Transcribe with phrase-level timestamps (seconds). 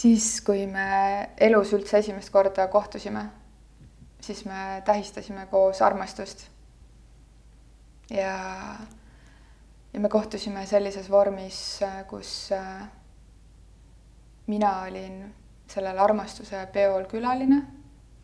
[0.00, 0.86] siis, kui me
[1.40, 3.26] elus üldse esimest korda kohtusime,
[4.20, 6.46] siis me tähistasime koos armastust.
[8.10, 8.36] ja,
[9.92, 12.88] ja me kohtusime sellises vormis, kus äh,
[14.46, 15.34] mina olin
[15.68, 17.62] sellel armastuse peol külaline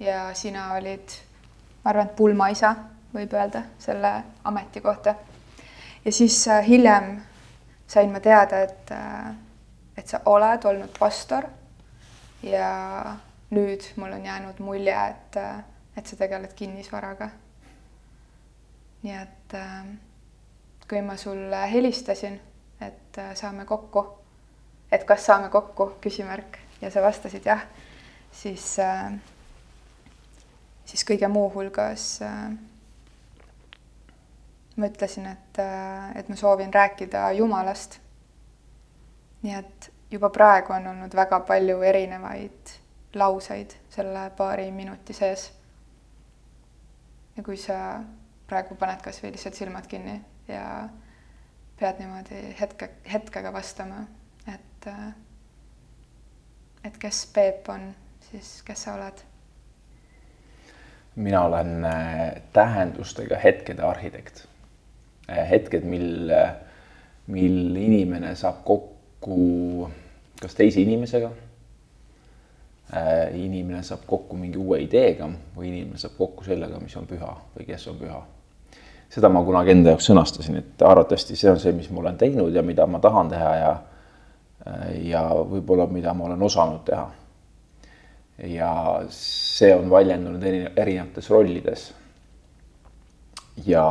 [0.01, 1.12] ja sina olid,
[1.84, 2.74] ma arvan, et pulmaisa,
[3.15, 4.12] võib öelda, selle
[4.45, 5.15] ameti kohta.
[6.04, 7.20] ja siis äh, hiljem
[7.87, 9.30] sain ma teada, et, äh,
[9.96, 11.46] et sa oled olnud pastor
[12.42, 13.16] ja
[13.50, 15.64] nüüd mul on jäänud mulje, et, äh,
[15.96, 17.30] et sa tegeled kinnisvaraga.
[19.02, 19.54] nii et
[20.88, 22.40] kui ma sulle helistasin,
[22.80, 24.02] et saame kokku,
[24.93, 27.62] et kas saame kokku, küsimärk, ja sa vastasid jah,
[28.32, 29.12] siis äh,
[30.87, 32.50] siis kõige muu hulgas äh,
[34.76, 38.00] ma ütlesin, et, äh, et ma soovin rääkida Jumalast.
[39.43, 42.74] nii et juba praegu on olnud väga palju erinevaid
[43.15, 45.52] lauseid selle paari minuti sees.
[47.37, 48.01] ja kui sa
[48.46, 50.88] praegu paned kas või lihtsalt silmad kinni ja
[51.79, 54.04] pead niimoodi hetke, hetkega vastama,
[54.49, 54.88] et,
[56.84, 57.90] et kes Peep on,
[58.30, 59.24] siis kes sa oled
[61.16, 64.47] mina olen äh, tähendustega hetkede arhitekt.
[65.31, 66.53] Äh, hetked, mil, äh,
[67.27, 68.96] mil inimene saab kokku
[70.41, 71.31] kas teise inimesega,
[73.34, 77.66] inimene saab kokku mingi uue ideega või inimene saab kokku sellega, mis on püha või
[77.66, 78.22] kes on püha.
[79.10, 82.54] seda ma kunagi enda jaoks sõnastasin, et arvatavasti see on see, mis ma olen teinud
[82.54, 83.76] ja mida ma tahan teha ja
[85.03, 87.06] ja võib-olla, mida ma olen osanud teha
[88.44, 91.94] ja see on väljendunud eri, erinevates rollides.
[93.66, 93.84] ja,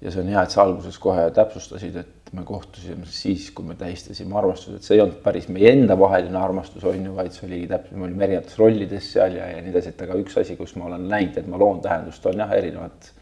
[0.00, 3.76] ja see on hea, et sa alguses kohe täpsustasid, et me kohtusime siis, kui me
[3.78, 7.46] tähistasime armastust, et see ei olnud päris meie enda vaheline armastus, on ju, vaid see
[7.48, 10.56] oli täpselt, me olime erinevates rollides seal ja, ja nii edasi, et aga üks asi,
[10.58, 13.12] kus ma olen näinud, et ma loon tähendust, on jah, erinevad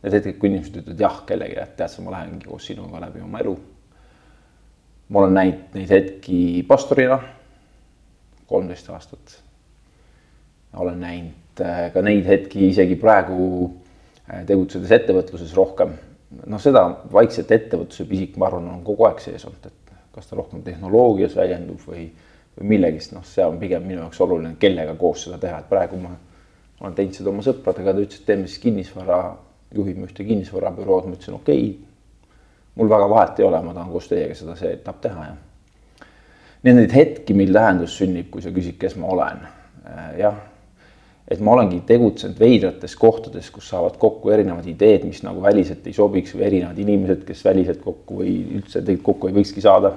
[0.00, 3.20] need hetked, kui inimesed ütlevad jah kellelegi, et tead sa, ma lähengi koos sinuga läbi
[3.24, 3.58] oma elu.
[5.10, 7.18] ma olen näinud neid hetki pastorina
[8.50, 9.42] kolmteist aastat.
[10.76, 13.42] olen näinud äh, ka neid hetki isegi praegu
[14.30, 15.94] äh, tegutsedes ettevõtluses rohkem.
[16.46, 20.38] Noh, seda vaikset ettevõtluse pisik, ma arvan, on kogu aeg sees olnud, et kas ta
[20.38, 22.06] rohkem tehnoloogias väljendub või,
[22.58, 26.00] või millegist, noh, see on pigem minu jaoks oluline, kellega koos seda teha, et praegu
[26.00, 26.14] ma
[26.80, 29.20] olen teinud seda oma sõpradega, ta ütles, et teeme siis kinnisvara,
[29.76, 31.86] juhime ühte kinnisvarabürood, ma ütlesin okei okay,.
[32.80, 35.36] mul väga vahet ei ole, ma tahan koos teiega seda see etapp teha ja
[36.62, 39.44] need on neid hetki, mil tähendus sünnib, kui sa küsid, kes ma olen.
[40.18, 40.36] Jah,
[41.30, 45.94] et ma olengi tegutsenud veidrates kohtades, kus saavad kokku erinevad ideed, mis nagu väliselt ei
[45.94, 49.94] sobiks või erinevad inimesed, kes väliselt kokku või üldse tegelikult kokku ei võikski saada.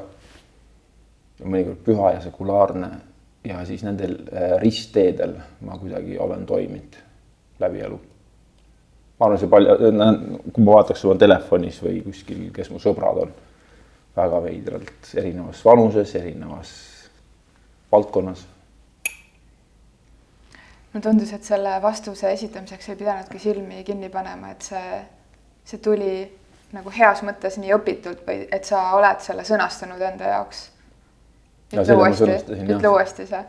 [1.44, 2.90] mõnikord püha ja sekulaarne
[3.44, 6.96] ja siis nendel äh, ristteedel ma kuidagi olen toiminud
[7.60, 8.00] läbi elu.
[9.20, 9.76] ma arvan, see palju,
[10.54, 13.34] kui ma vaataks oma telefonis või kuskil, kes mu sõbrad on
[14.16, 16.74] väga veidralt erinevas vanuses, erinevas
[17.92, 18.46] valdkonnas.
[20.94, 25.00] Mulle tundus, et selle vastuse esitamiseks ei pidanudki silmi kinni panema, et see,
[25.66, 26.14] see tuli
[26.74, 30.64] nagu heas mõttes nii õpitult või et sa oled selle sõnastanud enda jaoks.
[31.74, 33.44] ütle uuesti, ütle uuesti see.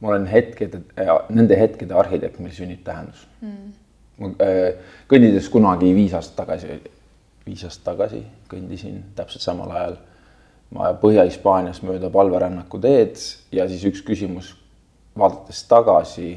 [0.00, 0.82] ma olen hetkede,
[1.28, 3.76] nende hetkede arhitekt, mil sünnib tähendus mm..
[4.20, 4.74] Äh,
[5.08, 6.74] kõndides kunagi viis aastat tagasi
[7.46, 8.18] viis aastat tagasi
[8.50, 9.94] kõndisin täpselt samal ajal
[10.74, 13.18] ma Põhja-Hispaanias mööda palverännaku teed
[13.54, 14.52] ja siis üks küsimus,
[15.18, 16.34] vaadates tagasi,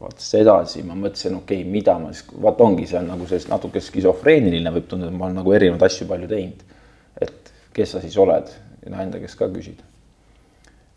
[0.00, 3.50] vaadates edasi, ma mõtlesin, okei okay,, mida ma siis, vaat ongi, see on nagu sellist
[3.52, 6.64] natuke skisofreeniline võib tunduda, ma olen nagu erinevaid asju palju teinud.
[7.20, 8.50] et kes sa siis oled
[8.86, 9.80] ja enda käest ka küsid.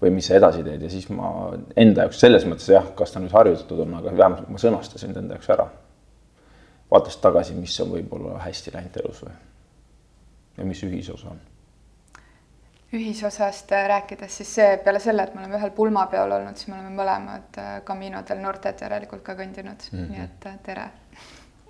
[0.02, 3.20] või mis sa edasi teed ja siis ma enda jaoks selles mõttes jah, kas ta
[3.20, 5.70] nüüd harjutatud on, aga vähemalt ma sõnastasin enda jaoks ära
[6.92, 9.36] vaadates tagasi, mis on võib-olla hästi läinud elus või
[10.58, 11.40] ja mis ühisosa on?
[12.94, 16.80] Ühisosast äh, rääkides, siis see peale selle, et me oleme ühel pulmapeol olnud, siis me
[16.80, 20.14] oleme mõlemad äh, Camino del Nortet järelikult ka kõndinud mm, -hmm.
[20.14, 20.86] nii et äh, tere.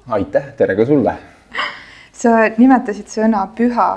[0.07, 1.17] aitäh, tere ka sulle.
[2.21, 3.89] sa nimetasid sõna püha,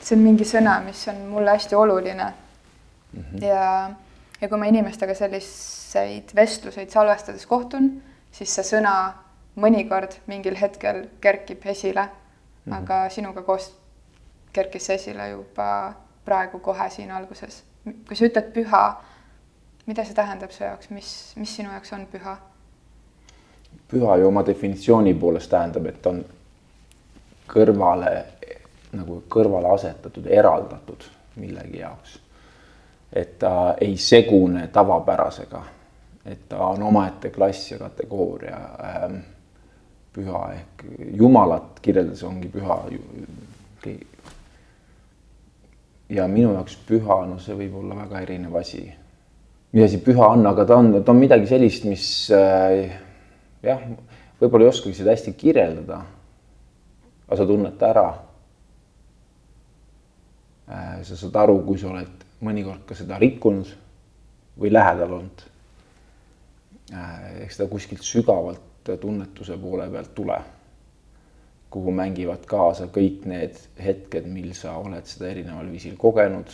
[0.00, 3.22] see on mingi sõna, mis on mulle hästi oluline mm.
[3.22, 3.44] -hmm.
[3.46, 3.90] ja,
[4.40, 9.14] ja kui ma inimestega selliseid vestluseid salvestades kohtun, siis see sõna
[9.56, 12.76] mõnikord mingil hetkel kerkib esile mm, -hmm.
[12.76, 13.72] aga sinuga koos
[14.52, 15.94] kerkis see esile juba
[16.28, 17.62] praegu kohe siin alguses.
[18.08, 18.82] kui sa ütled püha,
[19.86, 22.36] mida see tähendab su jaoks, mis, mis sinu jaoks on püha?
[23.88, 26.24] püha ju oma definitsiooni poolest tähendab, et on
[27.48, 28.12] kõrvale
[28.96, 31.04] nagu kõrvale asetatud, eraldatud
[31.36, 32.20] millegi jaoks.
[33.12, 35.62] et ta ei segune tavapärasega.
[36.24, 39.20] et ta on omaette klass ja kategooria ähm,
[40.12, 40.84] püha ehk
[41.14, 42.82] Jumalat kirjeldades ongi püha.
[46.08, 48.84] Ja minu jaoks püha, no see võib olla väga erinev asi.
[49.72, 52.94] mis asi püha on, aga ta on, ta on midagi sellist, mis äh,
[53.62, 53.82] jah,
[54.40, 56.00] võib-olla ei oskagi seda hästi kirjeldada.
[57.26, 58.08] aga sa tunned ta ära
[60.68, 61.02] äh,.
[61.04, 63.74] sa saad aru, kui sa oled mõnikord ka seda rikkunud
[64.58, 65.44] või lähedal olnud
[66.94, 67.44] äh,.
[67.44, 70.38] eks ta kuskilt sügavalt tunnetuse poole pealt tule,
[71.70, 76.52] kuhu mängivad kaasa kõik need hetked, mil sa oled seda erineval viisil kogenud,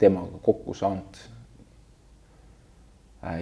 [0.00, 1.20] temaga kokku saanud.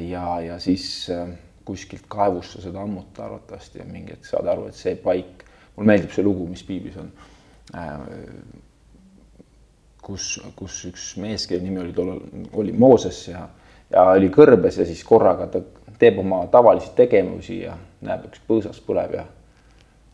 [0.05, 0.85] Ja, ja siis
[1.15, 1.31] äh,
[1.65, 5.45] kuskilt kaevust sa seda ammuta arvatavasti ja mingi hetk saad aru, et see paik,
[5.77, 7.13] mulle meeldib see lugu, mis piiblis on.
[7.79, 7.95] Äh,
[10.03, 12.21] kus, kus üks mees, kelle nimi oli tollal,
[12.59, 13.47] oli Mooses ja,
[13.93, 15.63] ja oli kõrbes ja siis korraga ta
[15.99, 19.27] teeb oma tavalisi tegevusi ja näeb, üks põõsas põleb ja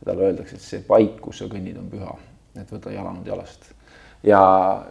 [0.04, 2.16] talle öeldakse, et see paik, kus sa kõnnid, on püha,
[2.60, 3.70] et võta jalanud jalast.
[4.24, 4.40] ja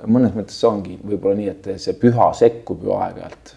[0.06, 3.56] mõnes mõttes ongi võib-olla nii, et see püha sekkub ju aeg-ajalt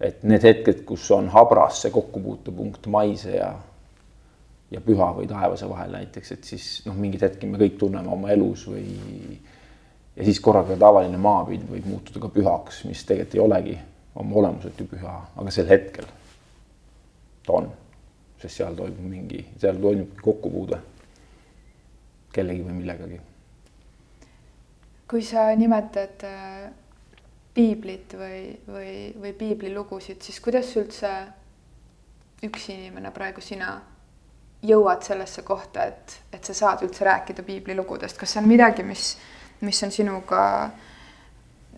[0.00, 3.52] et need hetked, kus on habras see kokkupuutepunkt maise ja
[4.68, 8.28] ja püha või taevase vahel näiteks, et siis noh, mingeid hetki me kõik tunneme oma
[8.34, 8.84] elus või
[10.12, 13.76] ja siis korraga tavaline maapind võib muutuda ka pühaks, mis tegelikult ei olegi
[14.20, 16.04] oma olemuselt ju püha, aga sel hetkel
[17.46, 17.70] ta on,
[18.38, 20.78] sest seal toimub mingi, seal toimub kokkupuude
[22.32, 23.20] kellegi või millegagi.
[25.08, 26.68] kui sa nimetad äh,
[27.54, 28.90] piiblit või, või,
[29.20, 31.10] või piiblilugusid, siis kuidas üldse
[32.46, 33.72] üks inimene, praegu sina,
[34.62, 39.12] jõuad sellesse kohta, et, et sa saad üldse rääkida piiblilugudest, kas see on midagi, mis,
[39.64, 40.42] mis on sinuga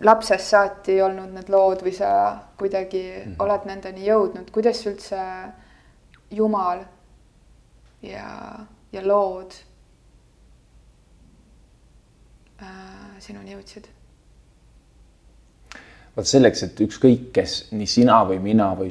[0.05, 2.11] lapsest saati olnud need lood või sa
[2.59, 3.35] kuidagi mm -hmm.
[3.45, 5.21] oled nendeni jõudnud, kuidas üldse
[6.31, 6.85] Jumal
[8.03, 8.27] ja,
[8.93, 9.56] ja lood
[12.62, 13.88] äh, sinuni jõudsid?
[16.17, 18.91] vot selleks, et ükskõik kes, nii sina või mina või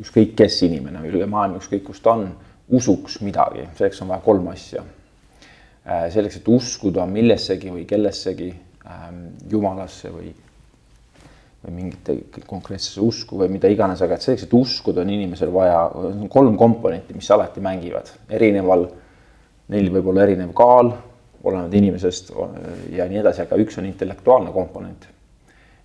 [0.00, 2.28] ükskõik kes inimene või üle maailma, ükskõik kus ta on,
[2.74, 4.84] usuks midagi, selleks on vaja kolm asja.
[5.84, 8.48] Äh, selleks, et uskuda millessegi või kellessegi,
[8.88, 10.32] ähm, jumalasse või,
[11.64, 15.80] või mingite konkreetsesse usku või mida iganes, aga et selleks, et uskuda, on inimesel vaja,
[16.32, 18.86] kolm komponenti, mis alati mängivad erineval,
[19.72, 20.92] neil võib olla erinev kaal,
[21.44, 22.30] olenevalt inimesest
[22.92, 25.08] ja nii edasi, aga üks on intellektuaalne komponent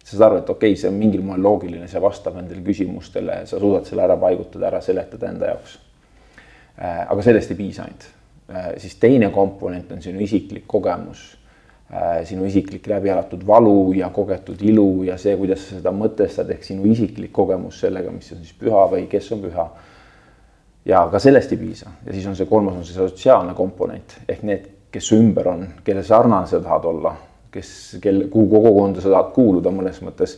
[0.09, 3.43] sa saad aru, et okei okay,, see on mingil moel loogiline, see vastab nendele küsimustele,
[3.49, 5.75] sa suudad selle ära paigutada, ära seletada enda jaoks.
[6.79, 8.07] Äh, aga sellest ei piisa ainult.
[8.49, 11.27] Äh, siis teine komponent on sinu isiklik kogemus,
[12.29, 16.67] sinu isiklik läbi elatud valu ja kogetud ilu ja see, kuidas sa seda mõtestad, ehk
[16.67, 19.65] sinu isiklik kogemus sellega, mis on siis püha või kes on püha.
[20.85, 24.45] ja ka sellest ei piisa ja siis on see kolmas on see sotsiaalne komponent ehk
[24.45, 27.15] need, kes su ümber on, kelle sarnane sa tahad olla
[27.51, 30.37] kes, kel, kuhu kogukonda sa tahad kuuluda mõnes mõttes.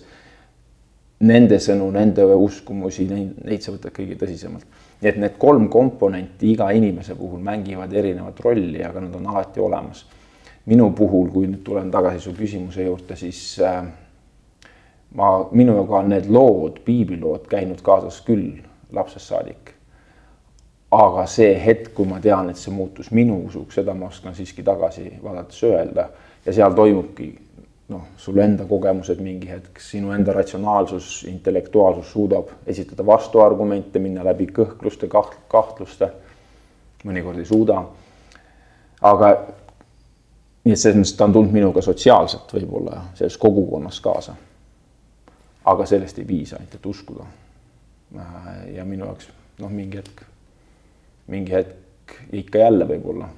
[1.21, 4.65] Nende sõnu, nende uskumusi, neid, neid sa võtad kõige tõsisemalt.
[5.01, 9.59] nii et need kolm komponenti iga inimese puhul mängivad erinevat rolli, aga nad on alati
[9.59, 10.05] olemas.
[10.65, 13.83] Minu puhul, kui nüüd tulen tagasi su küsimuse juurde, siis äh,
[15.15, 19.75] ma, minuga on need lood, piiblilood käinud kaasas küll lapsest saadik
[20.91, 24.63] aga see hetk, kui ma tean, et see muutus minu usuks, seda ma oskan siiski
[24.67, 26.09] tagasi vaadates öelda
[26.43, 27.29] ja seal toimubki
[27.91, 34.49] noh, sul enda kogemused mingi hetk, sinu enda ratsionaalsus, intellektuaalsus suudab esitada vastuargumente, minna läbi
[34.51, 36.11] kõhkluste, kaht-, kahtluste.
[37.07, 37.81] mõnikord ei suuda.
[39.01, 39.31] aga
[40.63, 44.35] nii et selles mõttes ta on tulnud minuga sotsiaalselt võib-olla selles kogukonnas kaasa.
[45.65, 47.25] aga sellest ei piisa ainult, et uskuda.
[48.75, 50.21] ja minu jaoks noh, mingi hetk,
[51.27, 53.29] mingi hetk ikka jälle võib-olla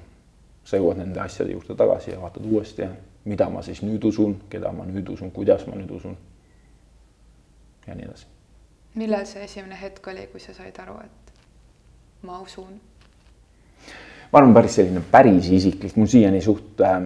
[0.64, 2.88] sa jõuad nende asjade juurde tagasi ja vaatad uuesti,
[3.24, 6.16] mida ma siis nüüd usun, keda ma nüüd usun, kuidas ma nüüd usun.
[7.86, 8.26] ja nii edasi.
[8.94, 11.32] millal see esimene hetk oli, kui sa said aru, et
[12.22, 12.80] ma usun?
[14.34, 16.96] Ma arvan, päris selline päris isiklik, mul siiani suht äh,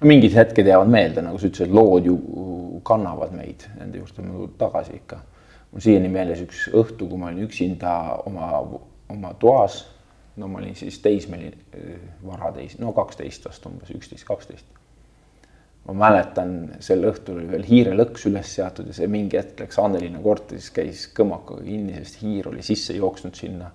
[0.00, 2.16] no mingid hetked jäävad meelde, nagu sa ütlesid, lood ju
[2.86, 5.20] kannavad meid, nende juurde ma tagasi ikka.
[5.72, 7.92] mul siiani meeles üks õhtu, kui ma olin üksinda
[8.24, 8.48] oma,
[9.12, 9.82] oma toas
[10.36, 11.56] no ma olin siis teismeline,
[12.26, 14.66] varateis-, no kaksteist vast umbes, üksteist, kaksteist.
[15.86, 20.20] ma mäletan, sel õhtul oli veel hiirelõks üles seatud ja see mingi hetk läks Anneliina
[20.22, 23.70] korteris, käis kõmmakaga kinni, sest hiir oli sisse jooksnud sinna.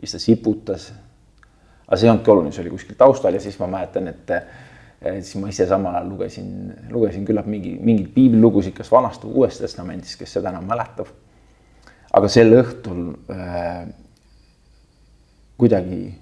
[0.00, 0.92] Siis ta siputas.
[1.86, 4.32] aga see ei olnudki oluline, see oli kuskil taustal ja siis ma mäletan, et
[5.20, 6.48] siis ma ise samal ajal lugesin,
[6.90, 11.08] lugesin küllap mingi, mingeid piiblilugusid, kas Vanast või Uuest Testamendist, kes seda enam mäletab.
[12.16, 13.86] aga sel õhtul äh,
[15.56, 16.14] kuidagi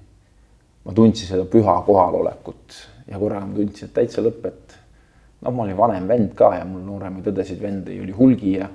[0.84, 4.76] ma tundsin seda püha kohalolekut ja korraga ma tundsin, et täitsa lõpp, et
[5.44, 8.68] noh, ma olin vanem vend ka ja mul nooremaid õdesid vendi oli hulgi ja,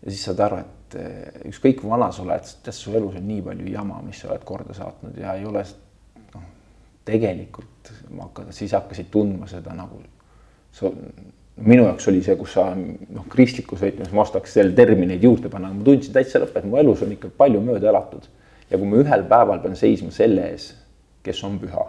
[0.00, 3.26] ja siis saad aru, et eh, ükskõik kui vana sa oled, tead su elus on
[3.28, 5.64] nii palju jama, mis sa oled korda saatnud ja ei ole
[6.34, 6.44] noh,
[7.04, 10.00] tegelikult ma hakkan, siis hakkasid tundma seda nagu
[10.74, 10.90] sa,
[11.56, 15.70] minu jaoks oli see, kus sa noh, kristlikus võtmes ma ostaks selle termineid juurde panna,
[15.70, 18.26] aga ma tundsin täitsa lõpp, et mu elus on ikka palju mööda elatud
[18.70, 20.72] ja kui ma ühel päeval pean seisma selle ees,
[21.24, 21.84] kes on püha,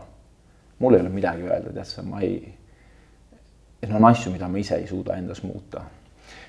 [0.79, 2.39] mul ei ole midagi öelda, tead sa, ma ei,
[3.81, 5.85] need on asju, mida ma ise ei suuda endas muuta.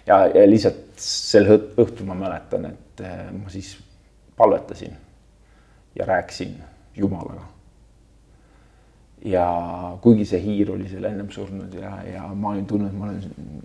[0.06, 3.74] Ja, ja lihtsalt sel õhtul ma mäletan, et eh, ma siis
[4.36, 4.96] palvetasin
[5.96, 6.56] ja rääkisin
[6.96, 7.44] Jumalaga.
[9.24, 9.46] ja
[10.00, 13.62] kuigi see hiir oli seal ennem surnud ja, ja ma olin tundnud, et ma olen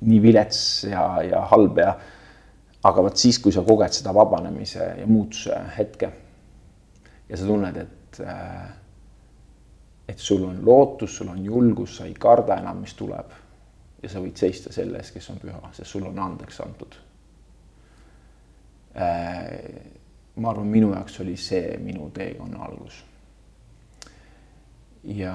[0.00, 1.94] nii vilets ja, ja halb ja
[2.84, 6.12] aga vot siis, kui sa koged seda vabanemise ja muutuse hetke
[7.28, 8.70] ja sa tunned, et äh,
[10.08, 13.30] et sul on lootus, sul on julgus, sa ei karda enam, mis tuleb.
[14.02, 16.98] Ja sa võid seista selle eest, kes on püha, sest sul on andeks antud.
[18.98, 19.48] Äh,
[20.36, 23.04] ma arvan, minu jaoks oli see minu teekonna algus.
[25.02, 25.34] ja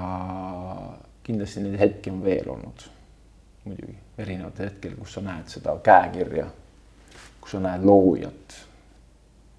[1.22, 2.84] kindlasti neid hetki on veel olnud,
[3.64, 6.46] muidugi erinevatel hetkel, kus sa näed seda käekirja,
[7.40, 8.56] kus sa näed loojat,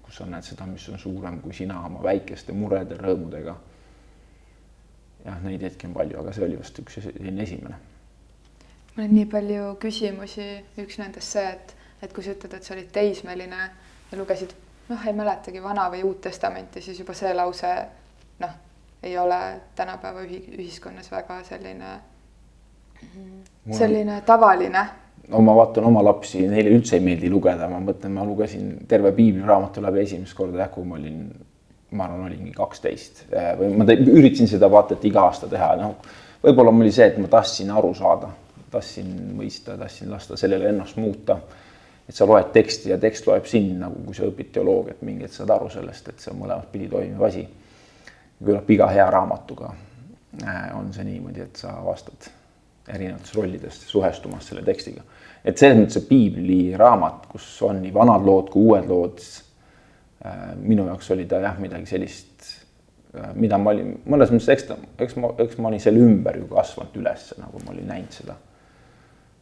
[0.02, 3.54] kus sa näed seda, mis on suurem kui sina oma väikeste murede, rõõmudega
[5.24, 7.78] jah, neid hetki on palju, aga see oli vast üks selline esimene.
[8.96, 10.48] Mul on nii palju küsimusi,
[10.82, 13.60] üks nendest see, et, et kui sa ütled, et sa olid teismeline
[14.10, 14.54] ja lugesid,
[14.90, 17.74] noh, ei mäletagi Vana või Uut Testamenti, siis juba see lause
[18.42, 18.56] noh,
[19.02, 19.40] ei ole
[19.78, 21.92] tänapäeva ühi-, ühiskonnas väga selline,
[23.70, 24.88] selline tavaline.
[25.30, 29.12] No ma vaatan oma lapsi, neile üldse ei meeldi lugeda, ma mõtlen, ma lugesin terve
[29.14, 31.22] piibliraamatu läbi esimest korda jah, kui ma olin
[31.90, 33.24] ma arvan, olingi kaksteist.
[33.58, 35.96] Või ma üritasin seda vaata, et iga aasta teha, noh.
[36.42, 38.30] võib-olla mul oli see, et ma tahtsin aru saada,
[38.70, 41.38] tahtsin mõista, tahtsin lasta sellele ennast muuta.
[42.08, 45.34] et sa loed teksti ja tekst loeb sind nagu, kui sa õpid teoloogiat, mingi hetk
[45.34, 47.46] saad aru sellest, et see on mõlemat pidi toimiv asi.
[48.44, 49.74] küllap iga hea raamatuga
[50.46, 52.30] äh, on see niimoodi, et sa vastad
[52.88, 55.02] erinevatest rollidest suhestumas selle tekstiga.
[55.44, 59.22] et selles mõttes see piibliraamat, kus on nii vanad lood kui uued lood
[60.24, 62.42] Äh, minu jaoks oli ta jah, midagi sellist,
[63.16, 66.36] äh, mida ma olin mõnes mõttes, eks ta, eks ma, eks ma olin selle ümber
[66.36, 68.34] ju kasvanud üles, nagu ma olin näinud seda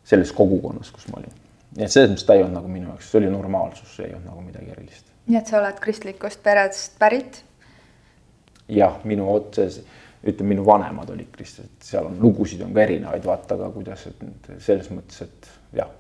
[0.05, 1.37] selles kogukonnas, kus ma olin.
[1.77, 4.15] nii et selles mõttes ta ei olnud nagu minu jaoks, see oli normaalsus, see ei
[4.15, 5.13] olnud nagu midagi erilist.
[5.27, 7.43] nii et sa oled kristlikust perest pärit?
[8.69, 9.81] jah, minu otses,
[10.25, 14.53] ütleme, minu vanemad olid kristlased, seal on lugusid on ka erinevaid, vaata, aga kuidas, et
[14.65, 15.51] selles mõttes, et
[15.81, 15.91] jah,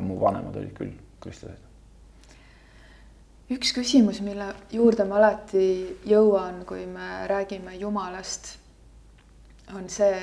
[0.00, 1.64] mu vanemad olid küll kristlased
[3.52, 5.66] üks küsimus, mille juurde ma alati
[6.08, 8.54] jõuan, kui me räägime Jumalast,
[9.76, 10.20] on see,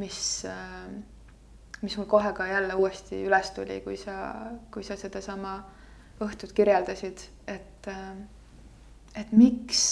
[0.00, 0.18] mis,
[1.82, 4.34] mis mul kohe ka jälle uuesti üles tuli, kui sa,
[4.72, 5.56] kui sa sedasama
[6.24, 7.88] õhtut kirjeldasid, et,
[9.16, 9.82] et miks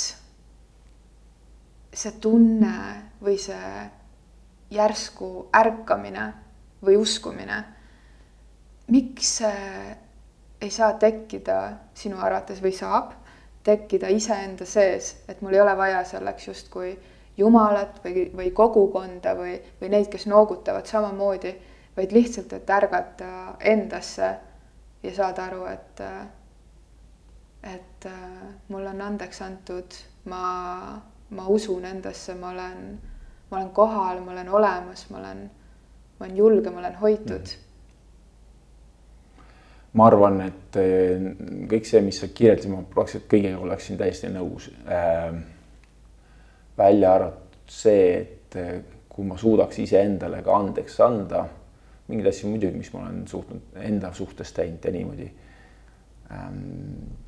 [1.92, 2.76] see tunne
[3.20, 3.72] või see
[4.72, 6.30] järsku ärkamine
[6.82, 7.58] või uskumine,
[8.88, 9.96] miks see
[10.62, 11.58] ei saa tekkida
[11.98, 13.12] sinu arvates või saab
[13.62, 16.94] tekkida iseenda sees, et mul ei ole vaja selleks justkui
[17.38, 21.52] jumalat või, või kogukonda või, või neid, kes noogutavad samamoodi,
[21.96, 24.34] vaid lihtsalt, et ärgata endasse
[25.02, 26.04] ja saada aru, et,
[27.74, 28.06] et
[28.68, 29.98] mul on andeks antud,
[30.30, 30.44] ma,
[31.30, 32.86] ma usun endasse, ma olen,
[33.50, 35.44] ma olen kohal, ma olen olemas, ma olen,
[36.18, 37.68] ma olen julge, ma olen hoitud mm
[39.98, 40.78] ma arvan, et
[41.68, 45.34] kõik see, mis sa kirjeldasid, ma praktiliselt kõigega oleksin täiesti nõus äh,.
[46.78, 48.56] välja arvatud see, et
[49.12, 51.44] kui ma suudaks iseendale ka andeks anda,
[52.08, 55.28] mingeid asju muidugi, mis ma olen suutnud enda suhtes teinud ja niimoodi
[56.30, 57.20] ähm,.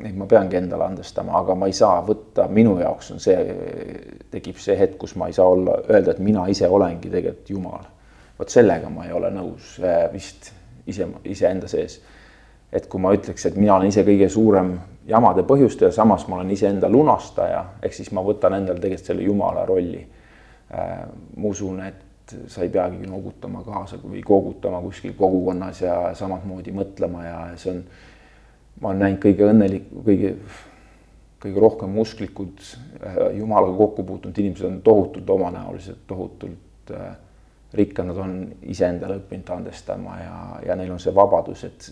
[0.00, 3.36] Neid ma peangi endale andestama, aga ma ei saa võtta, minu jaoks on see,
[4.32, 7.84] tekib see hetk, kus ma ei saa olla, öelda, et mina ise olengi tegelikult Jumal.
[8.38, 10.48] vot sellega ma ei ole nõus äh, vist
[10.88, 11.98] ise, iseenda sees.
[12.72, 14.72] et kui ma ütleks, et mina olen ise kõige suurem
[15.10, 19.66] jamade põhjustaja, samas ma olen iseenda lunastaja, ehk siis ma võtan endale tegelikult selle jumala
[19.68, 20.00] rolli.
[20.70, 21.02] Äh,
[21.36, 22.00] ma usun, et
[22.48, 27.84] sa ei peagi noogutama kaasa või koogutama kuskil kogukonnas ja samamoodi mõtlema ja see on,
[28.80, 30.34] ma olen näinud kõige õnnelik, kõige
[31.40, 32.60] kõige rohkem usklikud,
[33.36, 37.14] jumalaga kokku puutunud inimesed on tohutult omanäolised, tohutult äh,
[37.74, 38.34] rikkad, nad on
[38.68, 41.90] iseendale õppinud andestama ja, ja neil on see vabadus, et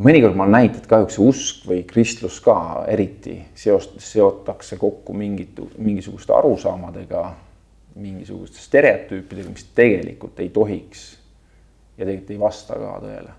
[0.00, 2.56] mõnikord ma olen näinud, et kahjuks see usk või kristlus ka
[2.92, 7.26] eriti seost, seotakse kokku mingit, mingisuguste arusaamadega,
[7.96, 11.06] mingisuguste stereotüüpidega, mis tegelikult ei tohiks
[11.96, 13.34] ja tegelikult ei vasta ka tõele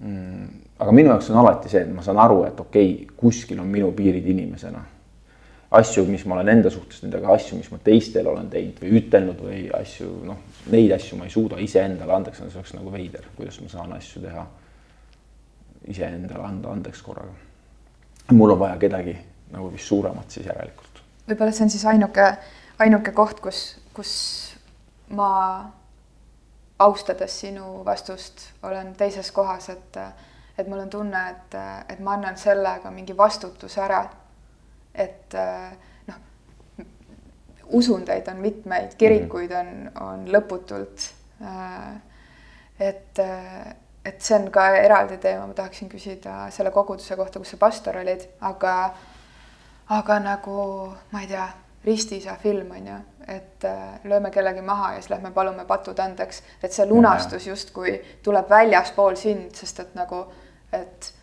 [0.00, 0.46] mm,.
[0.78, 3.68] aga minu jaoks on alati see, et ma saan aru, et okei okay,, kuskil on
[3.72, 4.84] minu piirid inimesena
[5.70, 9.40] asju, mis ma olen enda suhtes nendega, asju, mis ma teistele olen teinud või ütelnud
[9.44, 10.38] või asju, noh,
[10.72, 13.92] neid asju ma ei suuda iseendale andeks anda, see oleks nagu veider, kuidas ma saan
[13.98, 14.46] asju teha.
[15.88, 17.32] iseendale anda andeks korraga.
[18.32, 19.16] mul on vaja kedagi
[19.52, 21.02] nagu vist suuremat siis järelikult.
[21.28, 22.32] võib-olla see on siis ainuke,
[22.78, 24.12] ainuke koht, kus, kus
[25.10, 25.32] ma
[26.78, 29.98] austades sinu vastust olen teises kohas, et,
[30.58, 31.58] et mul on tunne, et,
[31.88, 34.04] et ma annan sellega mingi vastutuse ära
[34.98, 35.36] et
[36.08, 36.18] noh,
[37.78, 39.70] usun teid on mitmeid, kirikuid on,
[40.04, 41.08] on lõputult.
[42.78, 43.22] Et,
[44.08, 48.00] et see on ka eraldi teema, ma tahaksin küsida selle koguduse kohta, kus sa pastor
[48.02, 48.74] olid, aga,
[49.94, 50.60] aga nagu
[51.12, 51.46] ma ei tea,
[51.88, 52.96] ristiisa film on ju,
[53.28, 53.64] et
[54.08, 59.16] lööme kellegi maha ja siis lähme palume patud andeks, et see lunastus justkui tuleb väljaspool
[59.20, 60.26] sind, sest et nagu,
[60.72, 61.14] et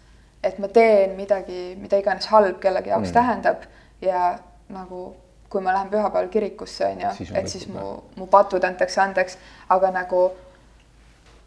[0.46, 3.14] et ma teen midagi, mida iganes halb kellegi jaoks mm.
[3.14, 3.64] tähendab.
[4.02, 4.36] Ja
[4.70, 5.08] nagu
[5.50, 9.38] kui ma lähen pühapäeval kirikusse on ju, et siis mu, mu patud antakse andeks,
[9.70, 10.26] aga nagu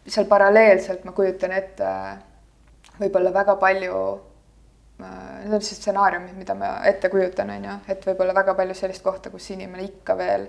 [0.07, 1.91] seal paralleelselt ma kujutan ette
[2.99, 3.99] võib-olla väga palju
[4.99, 9.03] Need on siis stsenaariumid, mida ma ette kujutan, on ju, et võib-olla väga palju sellist
[9.03, 10.43] kohta, kus inimene ikka veel,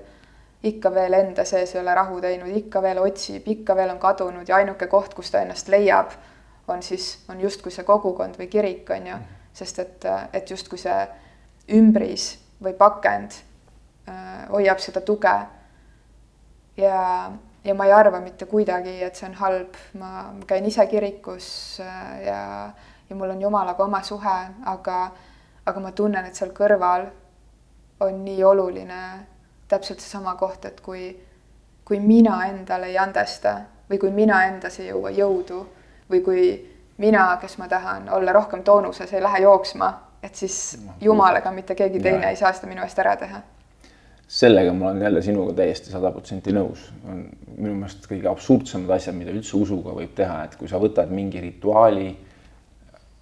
[0.66, 4.48] ikka veel enda sees ei ole rahu teinud, ikka veel otsib, ikka veel on kadunud
[4.50, 6.16] ja ainuke koht, kus ta ennast leiab,
[6.68, 9.20] on siis, on justkui see kogukond või kirik, on ju,
[9.62, 10.98] sest et, et justkui see
[11.78, 12.32] ümbris
[12.62, 13.38] või pakend
[14.10, 15.36] äh, hoiab seda tuge.
[16.76, 17.00] ja,
[17.64, 22.14] ja ma ei arva mitte kuidagi, et see on halb, ma käin ise kirikus äh,
[22.26, 22.40] ja,
[23.10, 25.10] ja mul on Jumalaga oma suhe, aga,
[25.66, 27.08] aga ma tunnen, et seal kõrval
[28.00, 29.00] on nii oluline
[29.68, 31.10] täpselt seesama koht, et kui,
[31.84, 35.64] kui mina endale ei andesta või kui mina endas ei jõua jõudu
[36.10, 36.44] või kui
[36.98, 39.90] mina, kes ma tahan olla rohkem toonuses, ei lähe jooksma
[40.22, 42.30] et siis jumalaga mitte keegi teine ja.
[42.34, 43.40] ei saa seda minu eest ära teha.
[44.30, 46.88] sellega ma olen jälle sinuga täiesti sada protsenti nõus.
[47.08, 47.22] on
[47.56, 51.40] minu meelest kõige absurdsemad asjad, mida üldse usuga võib teha, et kui sa võtad mingi
[51.40, 52.10] rituaali,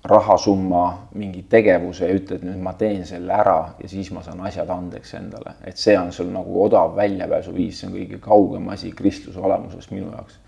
[0.09, 4.71] rahasumma, mingi tegevuse ja ütled nüüd ma teen selle ära ja siis ma saan asjad
[4.73, 9.41] andeks endale, et see on sul nagu odav väljapääsuviis, see on kõige kaugem asi kristluse
[9.41, 10.39] olemusest minu jaoks.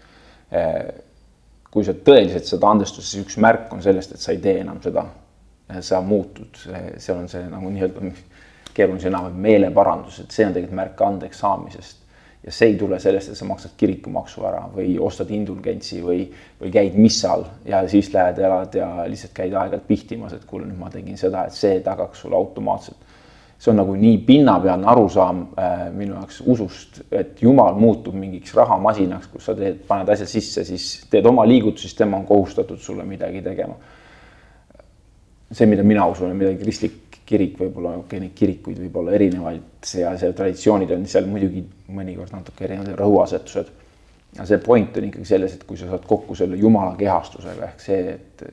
[1.70, 4.80] Kui sa tõeliselt seda andestust, siis üks märk on sellest, et sa ei tee enam
[4.82, 5.04] seda.
[5.86, 6.56] Sa muutud,
[6.98, 8.10] seal on see nagu nii-öelda
[8.74, 12.00] keeruline sõna, meeleparandus, et see on tegelikult märk andeks saamisest.
[12.44, 16.24] Ja see ei tule sellest, et sa maksad kirikumaksu ära või ostad indulgentsi või,
[16.60, 20.80] või käid missal ja siis lähed, elad ja lihtsalt käid aeg-ajalt pihtimas, et kuule, nüüd
[20.80, 23.08] ma tegin seda, et see tagaks sulle automaatselt.
[23.60, 29.26] see on nagu nii pinnapealne arusaam äh, minu jaoks usust, et jumal muutub mingiks rahamasinaks,
[29.28, 33.04] kus sa teed, paned asja sisse, siis teed oma liigutusi, siis tema on kohustatud sulle
[33.04, 33.76] midagi tegema
[35.52, 36.99] see, mida mina usun ja mida kristlik
[37.30, 41.62] kirik võib-olla, okei okay,, neid kirikuid võib olla erinevaid ja see traditsioonid on seal muidugi
[41.94, 43.70] mõnikord natuke erinevad rõhuasetused.
[44.36, 47.84] aga see point on ikkagi selles, et kui sa saad kokku selle jumala kehastusega ehk
[47.84, 48.44] see, et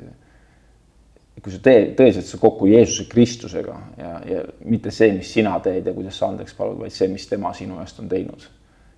[1.44, 5.86] kui sa teed tõeliselt sa kokku Jeesuse Kristusega ja, ja mitte see, mis sina teed
[5.86, 8.48] ja kuidas sa andeks palud, vaid see, mis tema sinu eest on teinud.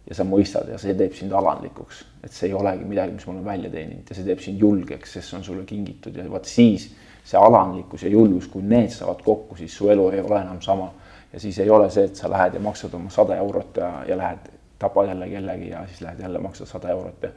[0.09, 3.43] ja sa mõistad ja see teeb sind alandlikuks, et see ei olegi midagi, mis mul
[3.43, 6.47] on välja teeninud ja see teeb sind julgeks, sest see on sulle kingitud ja vot
[6.49, 6.87] siis
[7.29, 10.91] see alandlikkus ja julgus, kui need saavad kokku, siis su elu ei ole enam sama.
[11.33, 14.17] ja siis ei ole see, et sa lähed ja maksad oma sada eurot ja, ja
[14.17, 14.47] lähed,
[14.79, 17.29] tapad jälle kellegi ja siis lähed jälle maksad sada eurot ja.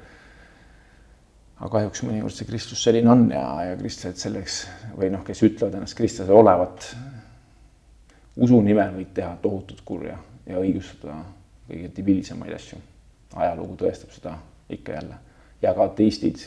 [1.61, 4.63] aga kahjuks mõnikord see kristlus selline on ja, ja kristlased selleks
[4.97, 6.89] või noh, kes ütlevad ennast kristlased olevat,
[8.41, 11.21] usu nimel võid teha tohutut kurja ja õigustada
[11.69, 12.81] kõige debiilsemaid asju.
[13.37, 14.39] ajalugu tõestab seda
[14.73, 15.21] ikka jälle
[15.63, 16.41] ja ka ateistid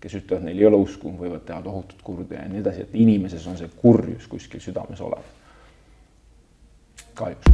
[0.00, 3.46] kes ütlevad, neil ei ole usku, võivad teha tohutut kurda ja nii edasi, et inimeses
[3.50, 5.36] on see kurjus kuskil südames olev.
[7.14, 7.46] kahjuks.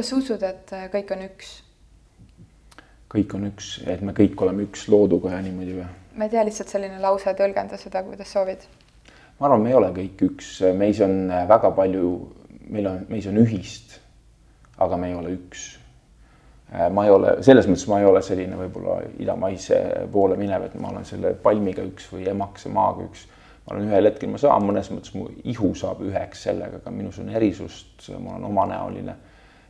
[0.00, 1.69] kas sa usud, et kõik on üks?
[3.10, 5.88] Kõik on üks, et me kõik oleme üks looduga ja niimoodi või?
[6.16, 8.66] ma ei tea, lihtsalt selline lause, tõlgenda seda, kuidas soovid.
[9.38, 12.12] ma arvan, me ei ole kõik üks, meis on väga palju
[12.70, 13.98] meil on, meis on ühist,
[14.80, 15.66] aga me ei ole üks.
[16.94, 19.78] Ma ei ole, selles mõttes ma ei ole selline võib-olla idamaise
[20.12, 23.26] poole minev, et ma olen selle palmiga üks või emakese maaga üks.
[23.66, 27.18] ma olen ühel hetkel, ma saan mõnes mõttes, mu ihu saab üheks sellega, aga minus
[27.18, 29.16] on erisust, ma olen omanäoline.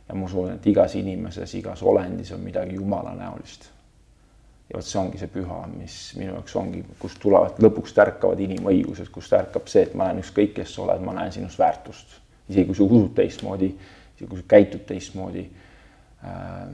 [0.07, 3.69] Ja ma usun, et igas inimeses, igas olendis on midagi jumalanäolist
[4.71, 9.09] ja vot see ongi see püha, mis minu jaoks ongi, kust tulevad, lõpuks tärkavad inimõigused,
[9.11, 12.19] kust ärkab see, et ma näen ükskõik, kes sa oled, ma näen sinust väärtust.
[12.47, 13.67] isegi kui sa usud teistmoodi,
[14.15, 15.43] isegi kui sa käitud teistmoodi
[16.23, 16.71] äh,.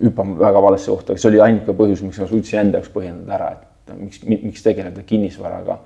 [0.00, 3.34] hüppan väga valesse kohta, aga see oli ainuke põhjus, miks ma suutsin enda jaoks põhjendada
[3.36, 5.78] ära, et miks, miks tegeleda kinnisvaraga.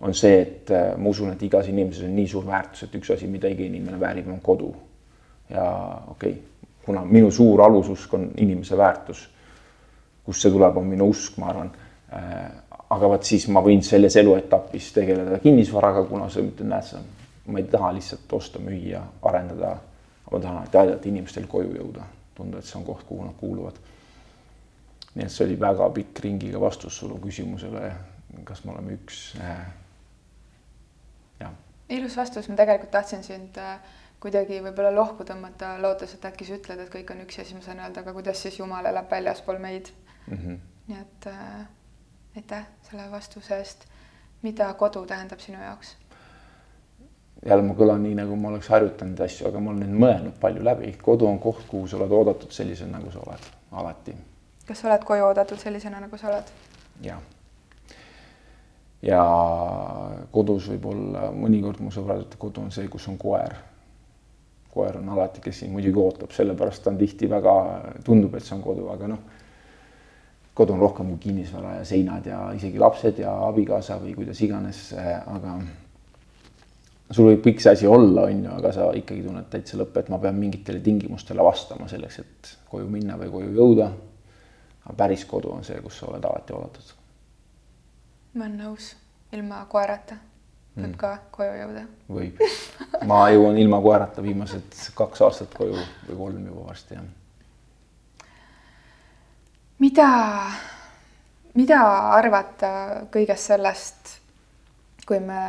[0.00, 3.10] on see, et äh, ma usun, et igas inimeses on nii suur väärtus, et üks
[3.12, 4.74] asi, mida iga inimene väärib, on kodu.
[5.50, 5.70] Ja
[6.08, 6.42] okei okay,,
[6.86, 9.28] kuna minu suur alususk on inimese väärtus
[10.26, 11.70] kust see tuleb, on minu usk, ma arvan.
[12.16, 12.46] Äh,
[12.94, 17.00] aga vot siis ma võin selles eluetapis tegeleda kinnisvaraga, kuna sa ütlen, näed sa,
[17.50, 19.76] ma ei taha lihtsalt osta, müüa, arendada.
[20.26, 22.02] ma tahan aidata inimestel koju jõuda,
[22.34, 23.76] tunda, et see on koht, kuhu nad kuuluvad.
[25.14, 27.92] nii et see oli väga pikk ringiga vastus sulle küsimusele,
[28.44, 29.20] kas me oleme üks.
[29.40, 29.60] Äh,
[31.40, 31.54] jah.
[31.88, 33.78] ilus vastus, ma tegelikult tahtsin sind äh,
[34.20, 37.58] kuidagi võib-olla lohku tõmmata, lootes, et äkki sa ütled, et kõik on üks ja siis
[37.58, 39.92] ma saan öelda, aga kuidas siis Jumal elab väljaspool meid
[40.26, 40.38] mm.
[40.38, 40.58] -hmm.
[40.88, 41.66] nii et äh,
[42.36, 43.86] aitäh selle vastuse eest.
[44.42, 45.96] mida kodu tähendab sinu jaoks?
[47.44, 50.64] jälle ma kõlan nii, nagu ma oleks harjutanud asju, aga ma olen nüüd mõelnud palju
[50.64, 50.92] läbi.
[51.02, 54.16] kodu on koht, kuhu sa oled oodatud sellisena, nagu sa oled, alati.
[54.66, 56.52] kas sa oled koju oodatud sellisena, nagu sa oled?
[57.04, 57.20] jah.
[59.02, 59.22] ja
[60.32, 63.54] kodus võib olla, mõnikord mu sõbrad ütlevad, kodu on see, kus on koer.
[64.76, 67.56] Koer on alati, kes sind muidugi ootab, sellepärast ta on tihti väga,
[68.04, 69.24] tundub, et see on kodu, aga noh
[70.56, 74.78] kodu on rohkem kui kinnisvara ja seinad ja isegi lapsed ja abikaasa või kuidas iganes,
[74.96, 75.58] aga
[77.10, 80.08] sul võib kõik see asi olla, on ju, aga sa ikkagi tunned täitsa lõpp, et
[80.12, 83.90] ma pean mingitele tingimustele vastama selleks, et koju minna või koju jõuda.
[84.86, 86.94] aga päris kodu on see, kus sa oled alati oodatud.
[88.34, 88.94] ma olen nõus,
[89.32, 90.16] ilma koerata
[90.76, 90.96] võib mm.
[91.00, 91.84] ka koju jõuda.
[92.12, 92.42] võib,
[93.08, 97.06] ma jõuan ilma koerata viimased kaks aastat koju või kolm juba varsti jah
[99.78, 100.08] mida,
[101.56, 101.80] mida
[102.16, 102.70] arvata
[103.12, 104.14] kõigest sellest,
[105.06, 105.42] kui me,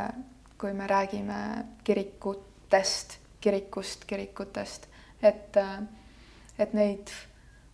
[0.59, 1.39] kui me räägime
[1.87, 4.87] kirikutest, kirikust, kirikutest,
[5.21, 5.59] et,
[6.59, 7.13] et neid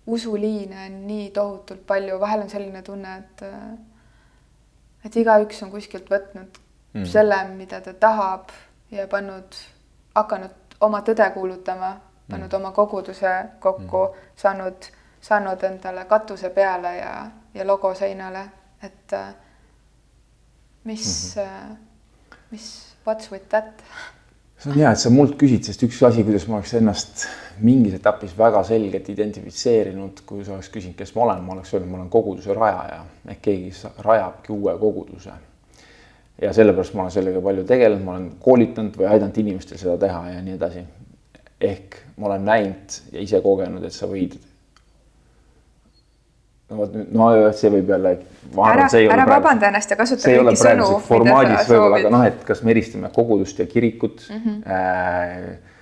[0.05, 3.49] usuliine on nii tohutult palju, vahel on selline tunne, et
[5.03, 6.62] et igaüks on kuskilt võtnud
[6.93, 7.05] mm.
[7.05, 8.49] selle, mida ta tahab
[8.91, 9.55] ja pannud,
[10.15, 11.95] hakanud oma tõde kuulutama,
[12.29, 12.59] pannud mm.
[12.59, 14.91] oma koguduse kokku mm., saanud
[15.23, 17.13] saanud endale katuse peale ja,
[17.53, 18.43] ja logo seinale,
[18.83, 19.29] et äh,
[20.83, 21.77] mis mm, -hmm.
[22.51, 23.83] mis what's with that?
[24.57, 27.25] see on hea, et sa mult küsid, sest üks asi, kuidas ma oleks ennast
[27.59, 31.89] mingis etapis väga selgelt identifitseerinud, kui sa oleks küsinud, kes ma olen, ma oleks öelnud,
[31.91, 35.31] ma olen koguduse rajaja ehk keegi rajabki uue koguduse.
[36.41, 40.23] Ja sellepärast ma olen sellega palju tegelenud, ma olen koolitanud või aidanud inimestel seda teha
[40.33, 40.85] ja nii edasi.
[41.61, 44.35] ehk ma olen näinud ja ise kogenud, et sa võid
[46.69, 48.15] no vot nüüd, no see võib jälle.
[48.65, 50.89] ära, ära vabanda ennast ja kasuta kõiki sõnu.
[51.05, 54.41] formaadis võib-olla, aga noh, et kas me eristame kogudust ja kirikut mm.
[54.41, 54.57] -hmm.
[54.67, 55.72] Äh,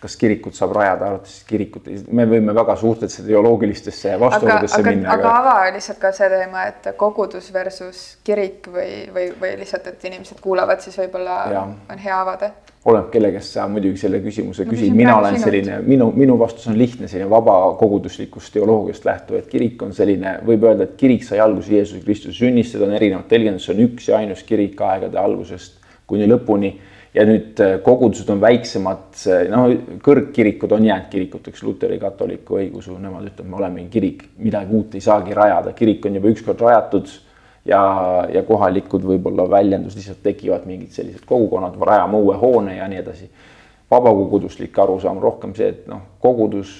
[0.00, 5.12] kas kirikut saab rajada, arvates kirikut, me võime väga suurtesse teoloogilistesse vastuoludesse minna.
[5.12, 10.08] aga ava lihtsalt ka see teema, et kogudus versus kirik või, või, või lihtsalt, et
[10.08, 12.52] inimesed kuulavad, siis võib-olla on hea avada
[12.88, 15.46] oleneb, kelle käest sa muidugi selle küsimuse no, küsid, mina olen sinult.
[15.50, 20.38] selline, minu, minu vastus on lihtne, selline vaba koguduslikust teoloogiast lähtuv, et kirik on selline,
[20.48, 23.84] võib öelda, et kirik sai alguse Jeesuse Kristuse sünnist, seda on erinevad tõlgendused, see on
[23.84, 25.76] üks ja ainus kirik aegade algusest
[26.08, 26.72] kuni lõpuni.
[27.14, 29.70] Ja nüüd äh, kogudused on väiksemad, noh,
[30.04, 35.02] kõrgkirikud on jäänud kirikuteks, luteri, katoliku õigeusu, nemad ütlevad, me oleme kirik, midagi uut ei
[35.04, 37.10] saagi rajada, kirik on juba ükskord rajatud
[37.64, 37.80] ja,
[38.32, 43.30] ja kohalikud võib-olla väljendus lihtsalt tekivad mingid sellised kogukonnad, rajame uue hoone ja nii edasi.
[43.90, 46.70] vabakoguduslik arusaam rohkem see, et noh, kogudus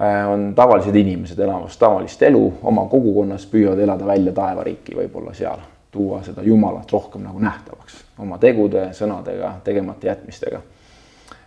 [0.00, 5.60] äh, on tavalised inimesed elamas tavalist elu oma kogukonnas, püüavad elada välja taevariiki võib-olla seal,
[5.92, 10.62] tuua seda Jumalat rohkem nagu nähtavaks oma tegude, sõnadega, tegemata jätmistega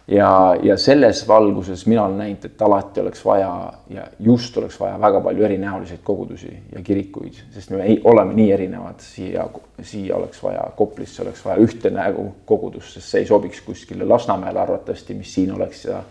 [0.08, 5.00] ja, ja selles valguses mina olen näinud, et alati oleks vaja ja just oleks vaja
[5.02, 9.48] väga palju erinäoliseid kogudusi ja kirikuid, sest me ei, oleme nii erinevad, siia,
[9.82, 14.60] siia oleks vaja, Koplisse oleks vaja ühte nägu kogudust, sest see ei sobiks kuskile Lasnamäele
[14.60, 16.04] arvatavasti, mis siin oleks ja,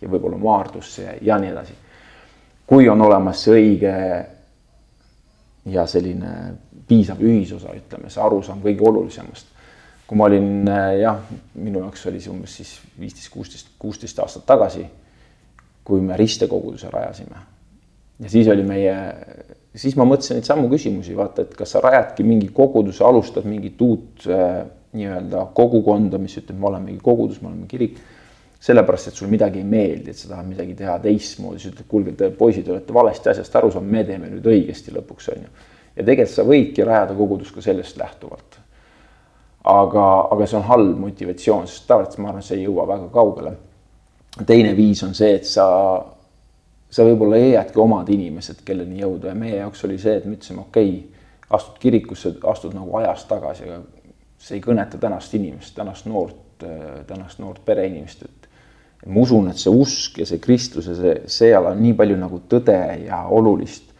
[0.00, 1.74] ja võib-olla Maardusse ja, ja nii edasi.
[2.66, 3.96] kui on olemas see õige
[5.66, 6.32] ja selline
[6.92, 9.48] piisav ühisosa, ütleme, see arusaam kõige olulisemast
[10.12, 10.68] kui ma olin
[11.00, 11.22] jah,
[11.56, 14.84] minu jaoks oli see umbes siis viisteist, kuusteist, kuusteist aastat tagasi,
[15.88, 17.38] kui me ristekoguduse rajasime.
[18.20, 18.92] ja siis oli meie,
[19.74, 23.80] siis ma mõtlesin neid samu küsimusi, vaata, et kas sa rajadki mingi koguduse, alustad mingit
[23.80, 24.60] uut äh,
[24.92, 27.96] nii-öelda kogukonda, mis ütleb, me olemegi kogudus, me oleme kirik
[28.62, 32.12] sellepärast, et sul midagi ei meeldi, et sa tahad midagi teha teistmoodi, sa ütled, kuulge,
[32.20, 35.71] te poisid olete valesti asjast aru saanud, me teeme nüüd õigesti lõpuks, on ju.
[35.96, 38.58] Ja tegelikult sa võidki rajada kogudust ka sellest lähtuvalt.
[39.64, 43.52] aga, aga see on halb motivatsioon, sest tavaliselt ma arvan, see ei jõua väga kaugele.
[44.46, 45.66] teine viis on see, et sa,
[46.90, 50.66] sa võib-olla leiadki omad inimesed, kelleni jõuda ja meie jaoks oli see, et me ütlesime,
[50.66, 53.82] okei okay,, astud kirikusse, astud nagu ajas tagasi, aga
[54.42, 56.64] see ei kõneta tänast inimest, tänast noort,
[57.06, 58.48] tänast noort pereinimest, et
[59.06, 62.42] ma usun, et see usk ja see kristlus ja see, seal on nii palju nagu
[62.50, 63.91] tõde ja olulist.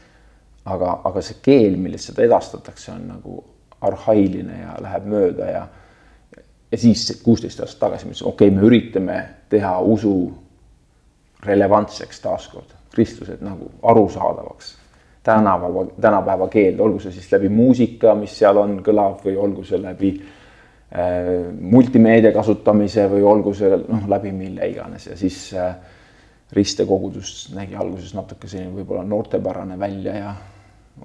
[0.65, 3.39] Aga, aga see keel, milles seda edastatakse, on nagu
[3.83, 5.63] arhailine ja läheb mööda ja.
[6.71, 9.19] ja siis kuusteist aastat tagasi ma ütlesin, okei okay,, me üritame
[9.51, 10.15] teha usu
[11.43, 14.77] relevantseks taaskord, kristlused nagu arusaadavaks.
[15.23, 19.83] tänapäeva, tänapäeva keeld, olgu see siis läbi muusika, mis seal on, kõlab või olgu see
[19.83, 20.15] läbi
[20.93, 25.71] Äh, multimeedia kasutamise või olgu see noh, läbi mille iganes ja siis äh,
[26.53, 30.35] ristekogudus nägi alguses natuke selline võib-olla noortepärane välja ja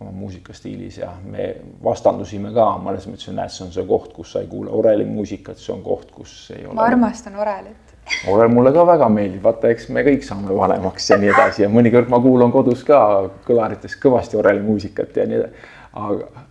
[0.01, 4.33] oma muusikastiilis ja me vastandusime ka, ma alles mõtlesin, näed, see on see koht, kus
[4.35, 6.75] sa ei kuule orelimuusikat, see on koht, kus ei ole.
[6.77, 7.95] ma armastan orelit.
[8.31, 11.71] orel mulle ka väga meeldib, vaata, eks me kõik saame vanemaks ja nii edasi ja
[11.71, 12.99] mõnikord ma kuulan kodus ka
[13.47, 15.71] kõlarites kõvasti orelimuusikat ja nii edasi,
[16.03, 16.45] aga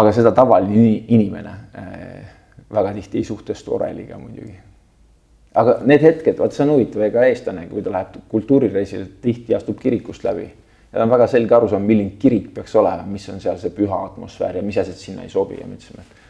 [0.00, 2.30] aga seda tavaline inimene äh,
[2.72, 4.54] väga tihti ei suhtestu oreliga muidugi.
[5.54, 9.80] aga need hetked, vot see on huvitav, ega eestlane, kui ta läheb kultuurireisile, tihti astub
[9.80, 10.48] kirikust läbi
[10.92, 14.60] ja on väga selge arusaam, milline kirik peaks olema, mis on seal see püha atmosfäär
[14.60, 16.20] ja mis asjad sinna ei sobi ja me ütlesime, et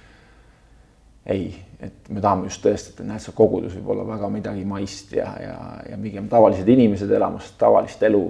[1.35, 1.45] ei,
[1.81, 5.57] et me tahame just tõestada, näed, see kogudus võib olla väga midagi maist ja, ja,
[5.91, 8.25] ja pigem tavalised inimesed elamas tavalist elu.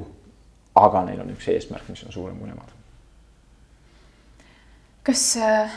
[0.75, 2.71] aga neil on üks eesmärk, mis on suurem kui nemad
[5.05, 5.73] kas äh,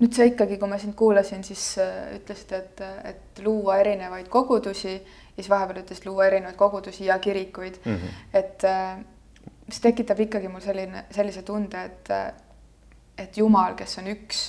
[0.00, 4.92] nüüd sa ikkagi, kui ma sind kuulasin, siis äh, ütlesid, et, et luua erinevaid kogudusi
[4.92, 7.96] ja siis vahepeal ütlesid luua erinevaid kogudusi ja kirikuid mm.
[7.96, 8.20] -hmm.
[8.34, 8.68] et
[9.70, 12.08] mis tekitab ikkagi mul selline, sellise tunde, et,
[13.18, 14.40] et Jumal, kes on üks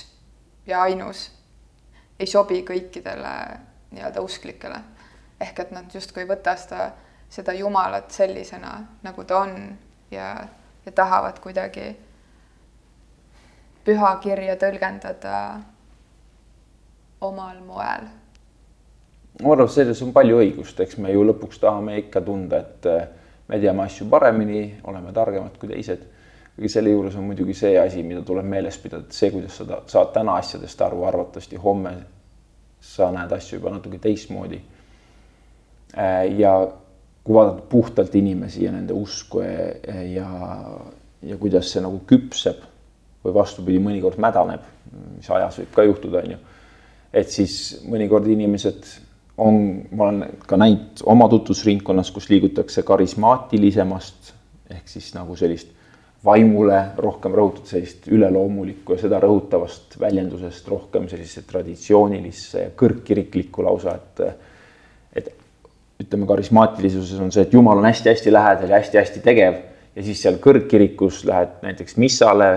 [0.66, 1.28] ja ainus,
[2.18, 3.34] ei sobi kõikidele
[3.92, 4.80] nii-öelda usklikele.
[5.42, 6.90] ehk et nad justkui ei võta seda,
[7.30, 9.54] seda Jumalat sellisena, nagu ta on
[10.10, 10.26] ja,
[10.86, 11.86] ja tahavad kuidagi
[13.84, 15.38] pühakirja tõlgendada
[17.20, 18.10] omal moel.
[19.42, 23.60] ma arvan, selles on palju õigust, eks me ju lõpuks tahame ikka tunda, et me
[23.60, 26.08] teame asju paremini, oleme targemad kui teised.
[26.52, 29.78] aga selle juures on muidugi see asi, mida tuleb meeles pidada, et see, kuidas sa
[29.88, 31.94] saad täna asjadest aru, arvatavasti homme
[32.82, 34.58] sa näed asju juba natuke teistmoodi.
[35.96, 36.52] Eh, ja
[37.24, 40.28] kui vaadata puhtalt inimesi ja nende usku ja, ja,
[41.22, 42.64] ja kuidas see nagu küpseb
[43.22, 44.64] või vastupidi, mõnikord mädaneb,
[45.16, 46.38] mis ajas võib ka juhtuda, on ju.
[47.12, 48.88] et siis mõnikord inimesed
[49.38, 54.32] on, ma olen ka näinud oma tutvusringkonnas, kus liigutakse karismaatilisemast
[54.72, 55.72] ehk siis nagu sellist
[56.24, 63.96] vaimule rohkem rõhutud sellist üleloomulikku ja seda rõhutavast väljendusest rohkem sellisesse traditsioonilisse ja kõrgkiriklikku lausa,
[63.98, 64.22] et
[65.12, 65.32] et
[66.00, 69.58] ütleme, karismaatilisuses on see, et Jumal on hästi-hästi lähedal ja hästi-hästi tegev
[69.96, 72.52] ja siis seal kõrgkirikus lähed näiteks missale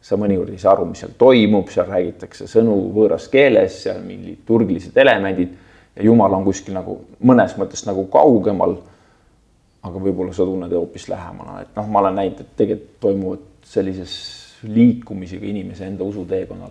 [0.00, 4.44] sa mõnikord ei saa aru, mis seal toimub, seal räägitakse sõnu võõras keeles, seal mingid
[4.46, 5.56] turgilised elemendid
[5.98, 8.78] ja Jumal on kuskil nagu mõnes mõttes nagu kaugemal.
[9.82, 14.14] aga võib-olla sa tunned hoopis lähemana, et noh, ma olen näinud, et tegelikult toimuvad sellises
[14.66, 16.70] liikumisega inimese enda usuteekonnal.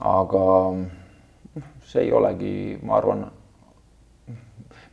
[0.00, 3.26] aga noh, see ei olegi, ma arvan,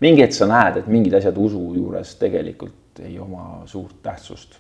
[0.04, 4.60] mingi hetk sa näed, et mingid asjad usu juures tegelikult ei oma suurt tähtsust.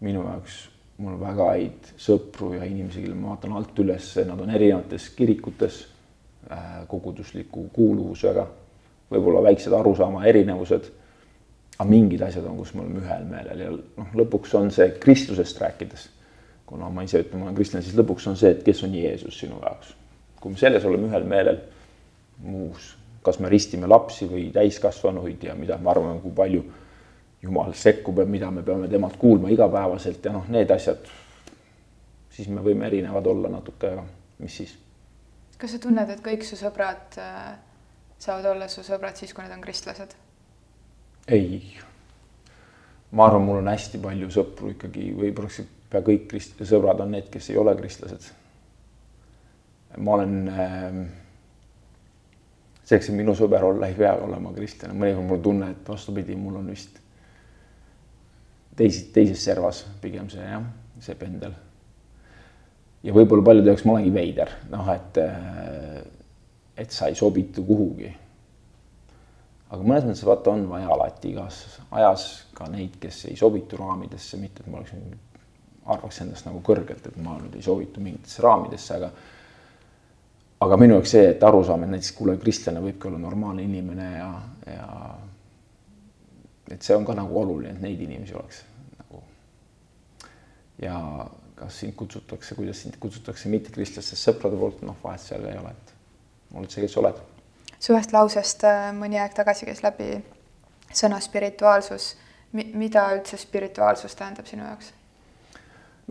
[0.00, 4.50] minu jaoks mul väga häid sõpru ja inimesi, kellele ma vaatan alt üles, nad on
[4.50, 5.86] erinevates kirikutes
[6.88, 8.46] kogudusliku kuuluvusega,
[9.12, 10.90] võib-olla väiksed arusaama erinevused.
[11.78, 15.60] aga mingid asjad on, kus me oleme ühel meelel ja noh, lõpuks on see kristlusest
[15.60, 16.08] rääkides.
[16.66, 19.38] kuna ma ise ütlen, ma olen kristlane, siis lõpuks on see, et kes on Jeesus
[19.38, 19.94] sinu jaoks.
[20.40, 21.58] kui me selles oleme ühel meelel,
[22.42, 26.62] muus, kas me ristime lapsi või täiskasvanuid ja mida me arvame, kui palju
[27.42, 31.06] jumal sekkub ja mida me peame temalt kuulma igapäevaselt ja noh, need asjad,
[32.30, 34.04] siis me võime erinevad olla natuke, aga
[34.42, 34.76] mis siis.
[35.62, 37.54] Kas sa tunned, et kõik su sõbrad äh,
[38.18, 40.14] saavad olla su sõbrad siis, kui nad on kristlased?
[41.30, 41.78] ei.
[43.14, 47.28] ma arvan, mul on hästi palju sõpru ikkagi või pea kõik krist-, sõbrad on need,
[47.30, 48.30] kes ei ole kristlased.
[49.98, 51.02] ma olen äh,
[52.82, 56.58] selleks, et minu sõber olla, ei pea olema kristlane, mõnikord mul tunne, et vastupidi, mul
[56.60, 56.98] on vist
[58.76, 60.64] teisi, teises servas pigem see jah,
[61.00, 61.54] see pendel.
[63.02, 65.18] Ja võib-olla paljude jaoks ma olengi veider, noh, et,
[66.78, 68.12] et sa ei sobitu kuhugi.
[69.72, 71.60] aga mõnes mõttes vaata, on vaja alati igas
[71.90, 75.04] ajas ka neid, kes ei sobitu raamidesse, mitte et ma oleksin,
[75.92, 79.12] arvaks endast nagu kõrgelt, et ma nüüd ei sobitu mingitesse raamidesse, aga
[80.62, 84.08] aga minu jaoks see, et aru saama, et näiteks kuule, kristlane võibki olla normaalne inimene
[84.12, 84.30] ja,
[84.70, 84.88] ja
[86.70, 88.62] et see on ka nagu oluline, et neid inimesi oleks
[89.00, 89.22] nagu.
[90.82, 90.98] ja
[91.62, 95.92] kas sind kutsutakse, kuidas sind kutsutakse mittekristlastest sõprade poolt, noh, vahet seal ei ole, et
[96.58, 97.20] oled see, kes oled.
[97.78, 100.16] su ühest lausest äh, mõni aeg tagasi käis läbi
[100.92, 102.16] sõna spirituaalsus.
[102.52, 104.92] mida üldse spirituaalsus tähendab sinu jaoks?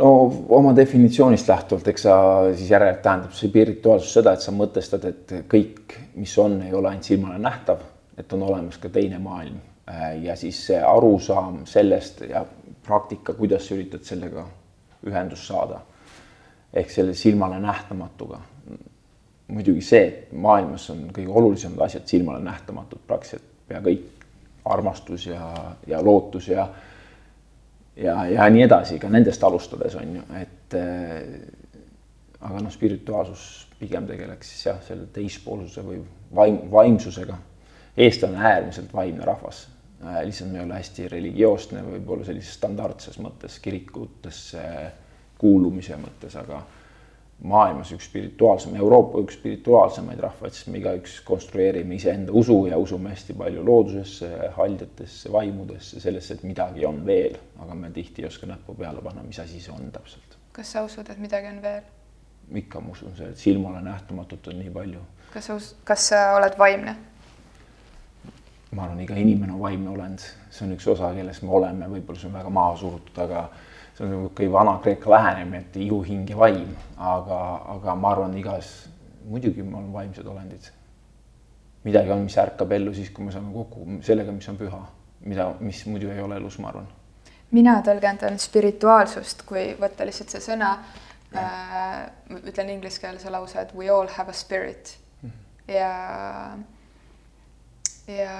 [0.02, 0.12] no
[0.50, 2.16] oma definitsioonist lähtuvalt, eks sa
[2.56, 7.12] siis järelikult tähendab spirituaalsus seda, et sa mõtestad, et kõik, mis on, ei ole ainult
[7.12, 7.84] silmale nähtav,
[8.18, 9.60] et on olemas ka teine maailm
[10.22, 12.46] ja siis see arusaam sellest ja
[12.86, 14.46] praktika, kuidas sa üritad sellega
[15.08, 15.82] ühendust saada.
[16.74, 18.40] ehk selle silmale nähtamatuga.
[19.48, 24.06] muidugi see, et maailmas on kõige olulisemad asjad silmale nähtamatud, praktiliselt pea kõik,
[24.66, 26.68] armastus ja, ja lootus ja
[27.96, 31.20] ja, ja nii edasi, ka nendest alustades on ju, et äh,
[32.40, 36.00] aga noh, spirituaalsus pigem tegeleks siis jah, selle teispoolsuse või
[36.36, 37.38] vaim, vaimsusega.
[37.98, 39.66] eestlane on äärmiselt vaimne rahvas
[40.02, 44.64] lihtsalt me ei ole hästi religioosne võib-olla sellises standardses mõttes kirikutesse
[45.42, 46.62] kuulumise mõttes, aga
[47.42, 53.14] maailmas üks spirituaalsem, Euroopa üks spirituaalsemaid rahvaid, sest me igaüks konstrueerime iseenda usu ja usume
[53.16, 58.50] hästi palju loodusesse, haljatesse, vaimudesse, sellesse, et midagi on veel, aga me tihti ei oska
[58.50, 60.38] näppu peale panna, mis asi see on täpselt.
[60.52, 61.82] kas sa usud, et midagi on veel?
[62.62, 65.02] ikka ma usun seda, et silmale nähtamatut on nii palju.
[65.34, 66.96] kas sa kas sa oled vaimne?
[68.72, 72.20] Ma arvan, iga inimene on vaimne olend, see on üks osa, kellest me oleme, võib-olla
[72.20, 73.44] see on väga maha surutud, aga
[73.98, 77.42] see on niisugune Vana-Kreeka lähenemine, et ihu, hing ja vaim, aga,
[77.76, 78.72] aga ma arvan, igas,
[79.28, 80.72] muidugi me oleme vaimsed olendid.
[81.84, 84.82] midagi on, mis ärkab ellu siis, kui me saame kokku sellega, mis on püha,
[85.26, 86.88] mida, mis muidu ei ole elus, ma arvan.
[87.52, 90.78] mina tõlgendan spirituaalsust, kui võtta lihtsalt see sõna
[91.36, 92.06] äh,,
[92.40, 95.34] ütlen ingliskeelse lause, et we all have a spirit mm.
[95.68, 95.92] ja,
[98.18, 98.36] ja,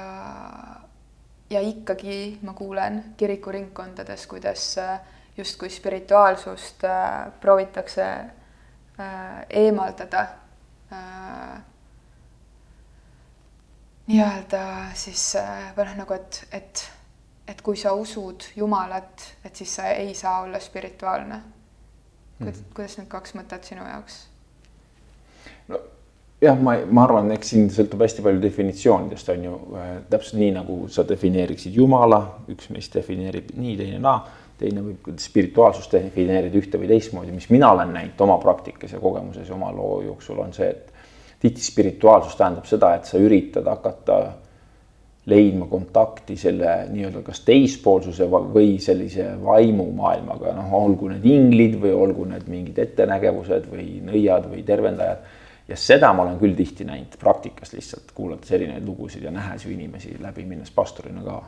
[1.50, 5.00] ja ikkagi ma kuulen kirikuringkondades, kuidas äh,
[5.38, 10.28] justkui spirituaalsust äh, proovitakse äh, eemaldada
[14.08, 14.62] nii-öelda
[14.98, 15.38] siis
[15.78, 16.82] või noh, nagu et, et,
[17.48, 21.42] et kui sa usud Jumalat, et siis sa ei saa olla spirituaalne.
[22.40, 22.98] kuidas mm, -hmm.
[22.98, 24.31] need kaks mõtet sinu jaoks?
[26.42, 29.58] Jah, ma, ma arvan, eks siin sõltub hästi palju definitsioonidest, on ju.
[29.78, 34.22] Äh,, täpselt nii, nagu sa defineeriksid Jumala, üks meist defineerib nii, teine naa.
[34.62, 39.50] Teine võib spirituaalsust defineerida ühte või teistmoodi, mis mina olen näinud oma praktikas ja kogemuses
[39.50, 40.92] ja oma loo jooksul on see, et
[41.42, 44.20] tihti spirituaalsus tähendab seda, et sa üritad hakata
[45.32, 52.26] leidma kontakti selle nii-öelda kas teispoolsuse või sellise vaimumaailmaga, noh, olgu need inglid või olgu
[52.30, 55.26] need mingid ettenägevused või nõiad või tervendajad.
[55.72, 59.72] Ja seda ma olen küll tihti näinud praktikas lihtsalt kuulates erinevaid lugusid ja nähes ju
[59.72, 61.42] inimesi läbi minnes pastorina ka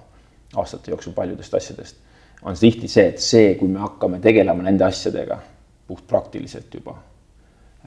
[0.63, 2.01] aastate jooksul paljudest asjadest
[2.43, 5.39] on tihti see, et see, kui me hakkame tegelema nende asjadega
[5.87, 6.95] puhtpraktiliselt juba,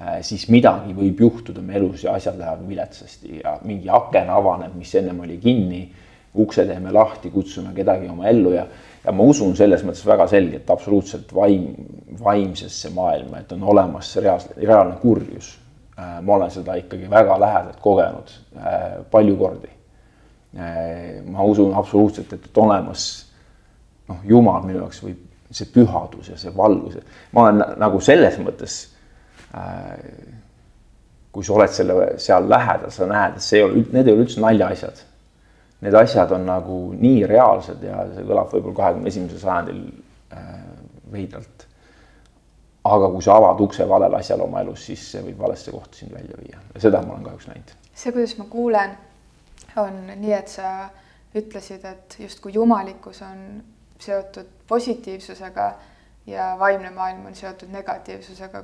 [0.00, 4.76] äh, siis midagi võib juhtuda meie elus ja asjad lähevad viletsasti ja mingi aken avaneb,
[4.78, 5.86] mis ennem oli kinni.
[6.36, 8.66] ukse teeme lahti, kutsume kedagi oma ellu ja,
[9.04, 11.70] ja ma usun selles mõttes väga selgelt absoluutselt vaim,
[12.20, 15.54] vaimsesse maailma, et on olemas reaalne, reaalne kurjus.
[15.96, 19.72] Äh, ma olen seda ikkagi väga lähedalt kogenud äh, palju kordi.
[21.28, 23.02] ma usun absoluutselt, et, et olemas
[24.08, 26.94] noh, Jumal minu jaoks võib see pühadus ja see valgus,
[27.36, 28.76] ma olen nagu selles mõttes
[29.52, 29.98] äh,.
[31.32, 34.24] kui sa oled selle seal lähedal, sa näed, et see ei ole, need ei ole
[34.24, 35.02] üldse naljaasjad.
[35.84, 39.82] Need asjad on nagu nii reaalsed ja see kõlab võib-olla kahekümne esimesel sajandil
[40.32, 40.54] äh,
[41.12, 41.65] veidralt.
[42.92, 46.14] Aga kui sa avad ukse valele asjale oma elus, siis see võib valesse kohta sind
[46.14, 47.74] välja viia ja seda ma olen kahjuks näinud.
[47.94, 48.96] see, kuidas ma kuulen,
[49.82, 50.72] on nii, et sa
[51.36, 53.62] ütlesid, et justkui jumalikkus on
[54.00, 55.66] seotud positiivsusega
[56.26, 58.62] ja vaimne maailm on seotud negatiivsusega.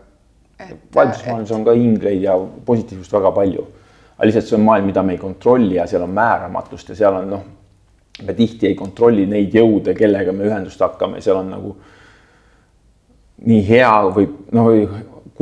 [0.95, 3.67] vaimses maailmas on ka ingleid ja positiivsust väga palju.
[4.17, 7.17] aga lihtsalt see on maailm, mida me ei kontrolli ja seal on määramatust ja seal
[7.17, 7.45] on noh,
[8.23, 11.77] me tihti ei kontrolli neid jõude, kellega me ühendust hakkame, seal on nagu
[13.47, 14.71] nii hea või noh,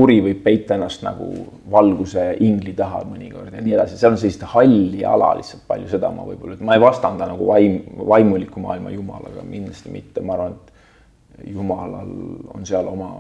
[0.00, 1.26] kuri võib peita ennast nagu
[1.70, 6.12] valguse ingli taha mõnikord ja nii edasi, seal on sellist halli ala lihtsalt palju, seda
[6.14, 10.56] ma võib-olla, et ma ei vastanda nagu vaim, vaimuliku maailma jumalaga, kindlasti mitte, ma arvan,
[10.56, 12.14] et jumalal
[12.54, 13.10] on seal oma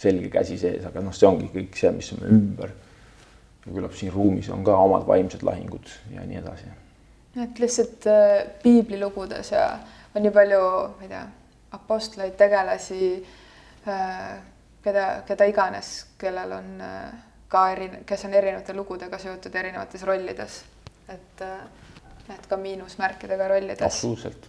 [0.00, 2.76] selge käsi sees, aga noh, see ongi kõik see, mis on ümber.
[3.64, 6.70] ja küllap siin ruumis on ka omad vaimsed lahingud ja nii edasi.
[7.42, 9.66] et lihtsalt äh, piiblilugudes ja
[10.14, 10.64] on nii palju,
[10.94, 11.26] ma ei tea,
[11.76, 13.38] apostleid, tegelasi äh,
[13.84, 17.10] keda, keda iganes, kellel on äh,
[17.50, 20.62] ka eri, kes on erinevate lugudega seotud erinevates rollides.
[21.08, 23.82] et, äh, et ka miinusmärkidega rollides.
[23.82, 24.48] absoluutselt.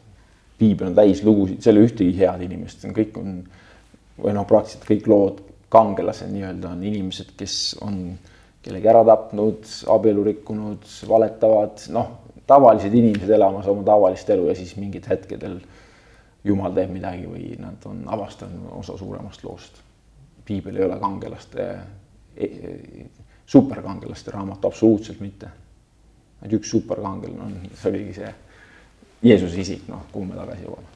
[0.58, 3.40] piibel on täis lugusid, seal ei ole ühtegi head inimest, kõik on
[4.22, 5.40] või noh, praktiliselt kõik lood,
[5.72, 8.04] kangelased nii-öelda on inimesed, kes on
[8.62, 12.12] kellegi ära tapnud, abielu rikkunud, valetavad, noh,
[12.46, 15.58] tavalised inimesed elamas oma tavalist elu ja siis mingid hetkedel
[16.44, 19.82] jumal teeb midagi või nad on avastanud osa suuremast loost
[20.46, 21.80] piibel ei ole kangelaste,
[22.36, 23.06] e, e,
[23.46, 25.50] superkangelaste raamat, absoluutselt mitte.
[26.42, 28.30] ainult üks superkangelane on, see oligi see
[29.22, 30.88] Jeesuse isik, noh, kuhu me tagasi jõuame.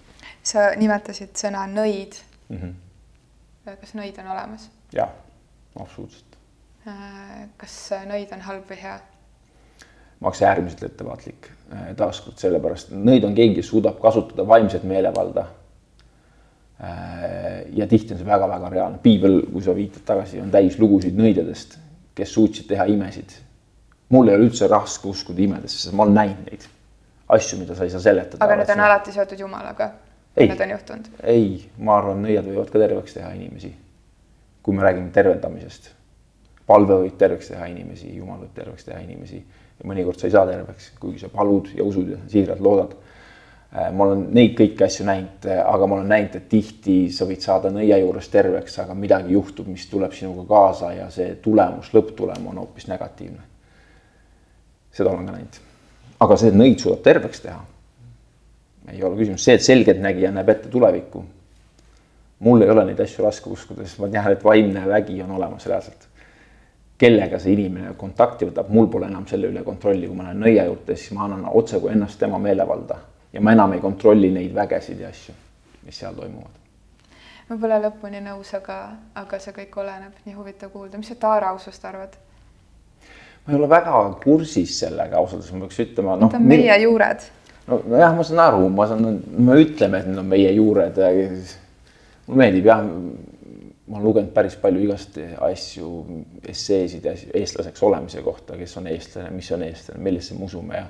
[0.43, 2.17] sa nimetasid sõna nõid
[2.49, 2.57] mm.
[2.57, 3.75] -hmm.
[3.81, 4.69] kas nõid on olemas?
[4.93, 5.11] jah,
[5.79, 6.37] absoluutselt.
[6.87, 7.77] Äh, kas
[8.09, 8.99] nõid on halb või hea?
[10.25, 15.45] Ma oleks äärmiselt ettevaatlik äh, taaskord sellepärast, nõid on keegi, kes suudab kasutada vaimset meelevalda
[16.83, 21.15] Äh, ja tihti on see väga-väga reaalne, piibel, kui sa viitad tagasi, on täis lugusid
[21.15, 21.77] nõidjadest,
[22.17, 23.31] kes suutsid teha imesid.
[24.09, 26.67] mul ei ole üldse raske uskuda imedesse, sest ma olen näinud neid
[27.37, 28.43] asju, mida sa ei saa seletada.
[28.43, 29.89] aga need on alati seotud Jumalaga?
[30.35, 31.07] Need on juhtunud?
[31.23, 33.71] ei, ma arvan, nõiad võivad ka terveks teha inimesi.
[34.63, 35.93] kui me räägime tervendamisest,
[36.67, 39.45] palve võib terveks teha inimesi, Jumal võib terveks teha inimesi
[39.79, 42.95] ja mõnikord sa ei saa terveks, kuigi sa palud ja usud ja siiralt loodad
[43.75, 47.25] Äh, ma olen neid kõiki asju näinud, äh, aga ma olen näinud, et tihti sa
[47.27, 51.89] võid saada nõia juures terveks, aga midagi juhtub, mis tuleb sinuga kaasa ja see tulemus,
[51.95, 53.41] lõpptulem on hoopis negatiivne.
[54.95, 55.57] seda olen ka näinud.
[56.23, 57.59] aga see, nõid suudab terveks teha,
[58.93, 61.25] ei ole küsimus, see, et selgeltnägija näeb ette tulevikku.
[62.39, 65.67] mul ei ole neid asju raske uskuda, sest ma tean, et vaimne vägi on olemas
[65.67, 66.07] reaalselt.
[66.97, 70.67] Kellega see inimene kontakti võtab, mul pole enam selle üle kontrolli, kui ma lähen nõia
[70.69, 72.99] juurde, siis ma annan otse kui ennast tema meelevalda
[73.33, 75.35] ja ma enam ei kontrolli neid vägesid ja asju,
[75.83, 76.61] mis seal toimuvad.
[77.49, 78.77] ma pole lõpuni nõus, aga,
[79.15, 82.15] aga see kõik oleneb, nii huvitav kuulda, mis sa Taara Ausust arvad?
[83.45, 86.29] ma ei ole väga kursis sellega ausalt öeldes, ma peaks ütlema no,.
[86.31, 86.85] Need on meie meil...
[86.87, 87.27] juured.
[87.67, 91.01] no nojah, ma saan aru, ma saan, me ütleme, et need on meie juured.
[92.25, 92.87] mulle meeldib jah,
[93.87, 95.89] ma olen lugenud päris palju igast asju,
[96.47, 100.87] esseesid eestlaseks olemise kohta, kes on eestlane, mis on eestlane, millesse me usume ja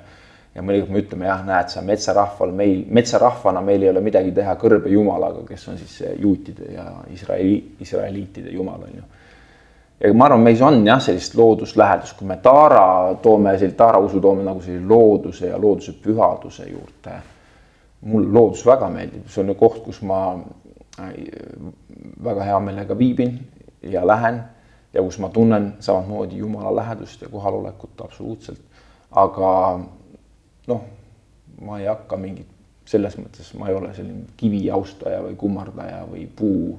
[0.56, 4.54] ja mõnikord me ütleme jah, näed sa metsarahval meil, metsarahvana meil ei ole midagi teha
[4.60, 9.04] kõrbe jumalaga, kes on siis juutide ja Iisraeli, israeliitide jumal on ju.
[10.00, 12.86] ja ma arvan, meis on jah, sellist looduslähedust, kui me taara
[13.22, 17.20] toome, taara usu toome nagu sellise looduse ja looduse pühaduse juurde.
[18.00, 20.38] mulle loodus väga meeldib, see on ju koht, kus ma
[22.24, 23.38] väga hea meelega viibin
[23.82, 24.42] ja lähen
[24.94, 28.60] ja kus ma tunnen samamoodi Jumala lähedust ja kohalolekut absoluutselt.
[29.10, 29.80] aga
[30.66, 30.84] noh,
[31.60, 32.48] ma ei hakka mingit,
[32.84, 36.78] selles mõttes ma ei ole selline kivi austaja või kummardaja või puu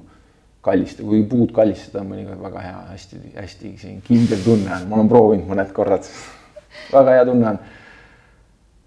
[0.62, 4.98] kallistaja, kui puud kallistada on mõnikord väga hea hästi,, hästi-hästi siin kindel tunne on, ma
[4.98, 6.08] olen proovinud mõned korrad
[6.96, 7.60] väga hea tunne on.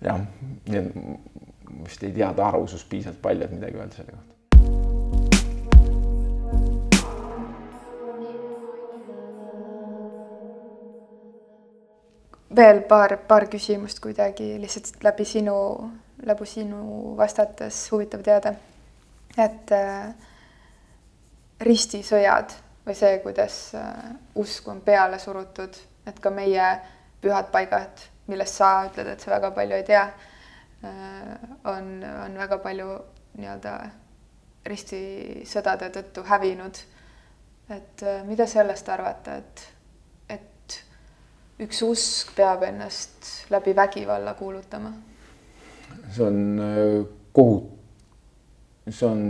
[0.05, 0.25] jah,
[0.67, 0.91] nii et
[1.85, 4.30] vist ei tea Taara usust piisavalt palju, et midagi öelda selle kohta.
[12.55, 15.55] Veel paar, paar küsimust kuidagi lihtsalt läbi sinu,
[16.25, 18.53] läbi sinu vastates huvitav teada.
[19.37, 20.11] et äh,
[21.63, 22.51] ristisõjad
[22.85, 26.65] või see, kuidas äh, usk on peale surutud, et ka meie
[27.21, 31.33] pühad paigad, millest sa ütled, et sa väga palju ei tea äh,,
[31.71, 32.97] on, on väga palju
[33.37, 33.75] nii-öelda
[34.67, 36.77] ristisõdade tõttu hävinud.
[37.69, 39.70] et äh, mida sellest arvata, et
[41.61, 44.93] üks usk peab ennast läbi vägivalla kuulutama?
[46.11, 47.69] see on äh, kohut-,
[48.89, 49.21] see on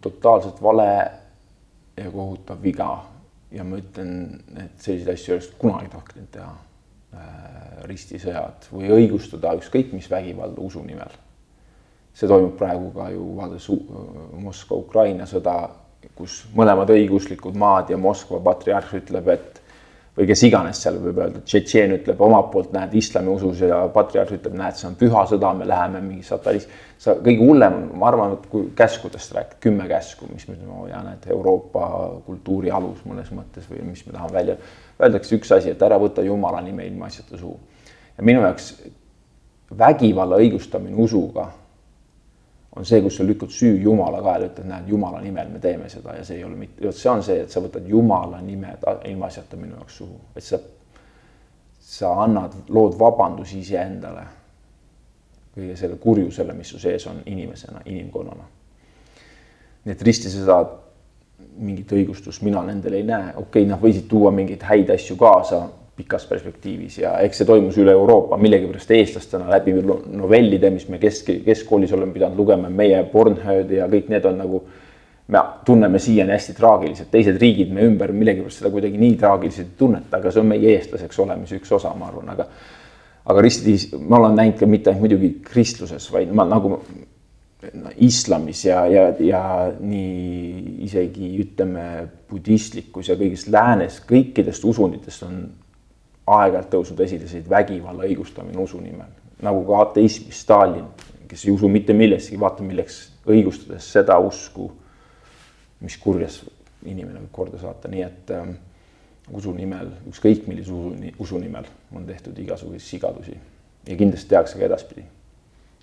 [0.00, 0.90] totaalselt vale
[1.96, 2.90] ja kohutav viga
[3.52, 4.12] ja ma ütlen,
[4.56, 6.52] et selliseid asju ei oleks kunagi tohtinud teha.
[7.12, 11.10] Äh, ristisõjad või õigustada ükskõik mis vägivalda usu nimel.
[12.12, 13.66] see toimub praegu ka ju vaadates
[14.44, 15.54] Moskva-Ukraina sõda,
[16.14, 19.61] kus mõlemad õiguslikud maad ja Moskva patriarh ütleb, et
[20.16, 24.54] või kes iganes seal võib öelda, Tšetšeen ütleb omalt poolt, näed, islamiusus ja patriarh ütleb,
[24.58, 26.68] näed, see on püha sõda, me läheme mingi satanis.
[27.02, 31.00] sa kõige hullem, ma arvan, et kui käskudest rääkida, kümme käsku, mis me ütleme, ja
[31.02, 31.86] näed, Euroopa
[32.26, 34.56] kultuuri alus mõnes mõttes või mis me tahame välja.
[35.00, 37.58] Öeldakse üks asi, et ära võta jumala nime ilma asjata suhu.
[38.18, 38.74] ja minu jaoks
[39.78, 41.48] vägivalla õigustamine usuga
[42.76, 46.16] on see, kus sa lükkad süü Jumala kaela, ütled, näed, Jumala nimel me teeme seda
[46.16, 48.76] ja see ei ole mitte, vot see on see, et sa võtad Jumala nime
[49.10, 50.60] ilmaasjata minu jaoks suhu, et sa,
[51.80, 54.24] sa annad, lood vabandusi iseendale
[55.52, 58.48] kõige selle kurjusele, mis su sees on inimesena, inimkonnana.
[59.84, 60.62] nii et risti seda
[61.58, 65.66] mingit õigustust mina nendel ei näe, okei okay,, nad võisid tuua mingeid häid asju kaasa
[65.96, 71.28] pikas perspektiivis ja eks see toimus üle Euroopa millegipärast eestlastena läbi novellide, mis me kesk,
[71.44, 74.62] keskkoolis oleme pidanud lugema, meie Pornhub ja kõik need on nagu.
[75.32, 79.78] me tunneme siiani hästi traagiliselt, teised riigid me ümber millegipärast seda kuidagi nii traagiliselt ei
[79.78, 82.48] tunneta, aga see on meie eestlaseks olemise üks osa, ma arvan, aga.
[83.24, 86.80] aga risti, ma olen näinud ka mitte ainult muidugi kristluses, vaid ma nagu
[88.02, 89.42] islamis ja, ja, ja
[89.78, 95.44] nii isegi ütleme budistlikus ja kõigis läänes, kõikidest usunditest on
[96.38, 99.10] aeg-ajalt tõusnud esile selliseid vägivalla õigustamine usu nimel,
[99.42, 100.86] nagu ka ateismis Stalin,
[101.28, 104.68] kes ei usu mitte millessegi, vaata milleks õigustades seda usku,
[105.82, 106.42] mis kurjas
[106.84, 108.52] inimene võib korda saata, nii et äh,
[109.34, 113.38] usu nimel, ükskõik millise usu, usu nimel on tehtud igasuguseid sigadusi
[113.86, 115.04] ja kindlasti tehakse ka edaspidi.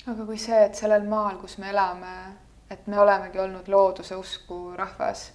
[0.07, 2.15] aga kui see, et sellel maal, kus me elame,
[2.71, 5.29] et me olemegi olnud looduse usku rahvas,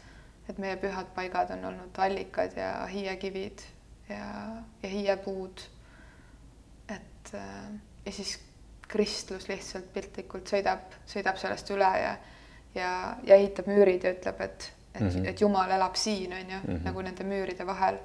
[0.48, 3.64] et meie pühad paigad on olnud allikad ja hiiekivid
[4.08, 4.26] ja,
[4.82, 5.60] ja hiiepuud.
[6.88, 7.70] et äh,
[8.06, 8.38] ja siis
[8.88, 12.16] kristlus lihtsalt piltlikult sõidab, sõidab sellest üle ja,
[12.74, 12.90] ja,
[13.24, 15.28] ja ehitab müürid ja ütleb, et, et mm, -hmm.
[15.30, 16.84] et Jumal elab siin, on ju mm, -hmm.
[16.84, 17.98] nagu nende müüride vahel.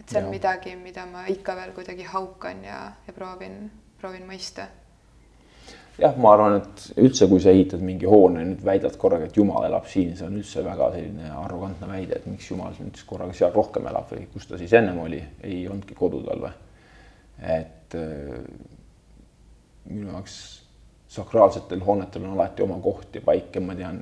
[0.00, 0.30] et see on ja.
[0.30, 4.66] midagi, mida ma ikka veel kuidagi haukan ja, ja proovin, proovin mõista
[5.98, 9.66] jah, ma arvan, et üldse, kui sa ehitad mingi hoone, nüüd väidad korraga, et Jumal
[9.68, 13.52] elab siin, see on üldse väga selline arrogantne väide, et miks Jumal nüüd korraga seal
[13.54, 16.54] rohkem elab või kus ta siis ennem oli, ei olnudki kodu tal või.
[17.42, 18.40] et äh,
[19.90, 20.36] minu jaoks
[21.12, 24.00] sakraalsetel hoonetel on alati oma koht ja paik ja ma tean,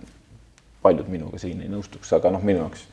[0.83, 2.87] paljud minuga siin ei nõustuks, aga noh, minu jaoks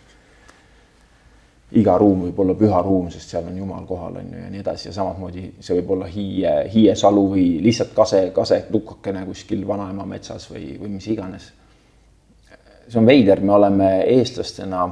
[1.76, 4.62] iga ruum võib olla püha ruum, sest seal on Jumal kohal, on ju, ja nii
[4.64, 10.06] edasi ja samamoodi see võib olla hiie, hiiesalu või lihtsalt kase, kase lukakene kuskil vanaema
[10.08, 11.50] metsas või, või mis iganes.
[12.88, 14.86] see on veider, me oleme eestlastena,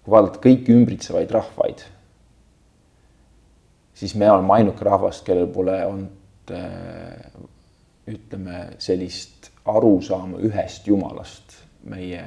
[0.00, 1.84] kui vaadata kõiki ümbritsevaid rahvaid,
[3.92, 6.54] siis me oleme ainuke rahvas, kellel pole olnud
[8.06, 11.58] ütleme sellist arusaama ühest Jumalast
[11.90, 12.22] meie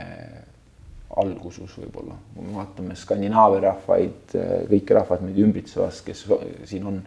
[1.19, 4.35] algusus võib-olla, kui me vaatame Skandinaavia rahvaid,
[4.69, 6.25] kõiki rahvaid meid ümbritsevast, kes
[6.69, 7.01] siin on,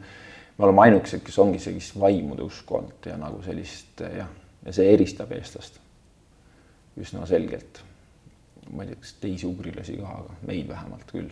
[0.59, 4.31] me oleme ainukesed, kes ongi sellist vaimude usku olnud ja nagu sellist jah,
[4.67, 5.81] ja see eristab eestlast
[7.01, 7.81] üsna selgelt.
[8.73, 11.31] ma ei tea, kas teisi ugrilasi ka, aga meid vähemalt küll.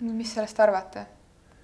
[0.00, 1.06] mis sellest arvate?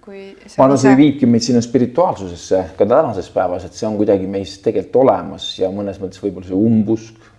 [0.03, 4.27] kui ma arvan, see viibki meid sinna spirituaalsusesse ka tänases päevas, et see on kuidagi
[4.29, 7.33] meis tegelikult olemas ja mõnes mõttes võib-olla see umbusk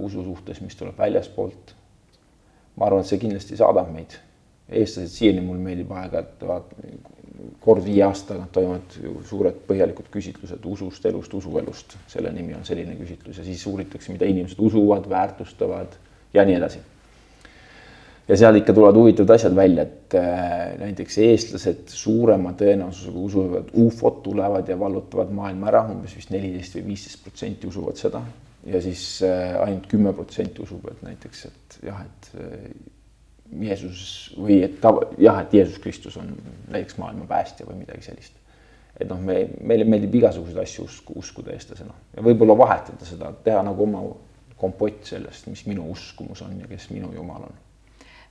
[0.00, 1.74] usu suhtes, mis tuleb väljaspoolt
[2.76, 4.18] ma arvan, et see kindlasti saadab meid.
[4.64, 6.40] eestlased siiani mulle meeldib aeg-ajalt,
[7.60, 12.96] kord viie aasta tagant toimuvad suured põhjalikud küsitlused usust, elust, usuelust, selle nimi on selline
[12.96, 15.96] küsitlus ja siis uuritakse, mida inimesed usuvad, väärtustavad
[16.34, 16.80] ja nii edasi.
[18.28, 24.22] ja seal ikka tulevad huvitavad asjad välja, et äh, näiteks eestlased suurema tõenäosusega usuvad, ufod
[24.24, 28.24] tulevad ja vallutavad maailma ära, umbes vist neliteist või viisteist protsenti usuvad seda
[28.66, 32.68] ja siis äh, ainult kümme protsenti usub, et näiteks, et jah, et äh,
[33.60, 36.32] Jeesus või et ta jah, et Jeesus Kristus on
[36.72, 38.40] näiteks maailma päästja või midagi sellist.
[39.00, 43.62] et noh, me, meile meeldib igasuguseid asju usku, uskuda eestlasena ja võib-olla vahetada seda, teha
[43.66, 44.04] nagu oma
[44.56, 47.56] kompott sellest, mis minu uskumus on ja kes minu jumal on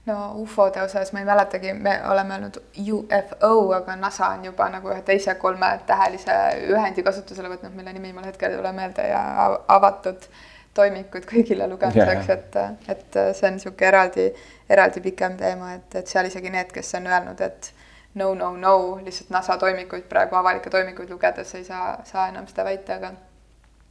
[0.05, 2.57] no ufode osas ma ei mäletagi, me oleme öelnud
[2.93, 6.33] UFO, aga NASA on juba nagu ühe teise kolmetähelise
[6.71, 9.21] ühendi kasutusele võtnud, mille nimi mul hetkel ei tule meelde ja
[9.67, 10.27] avatud
[10.73, 14.27] toimikud kõigile lugemiseks, et, et see on niisugune eraldi,
[14.69, 17.71] eraldi pikem teema, et, et seal isegi need, kes on öelnud, et
[18.19, 22.65] no, no, no, lihtsalt NASA toimikuid praegu, avalikke toimikuid lugedes ei saa, saa enam seda
[22.67, 23.13] väita, aga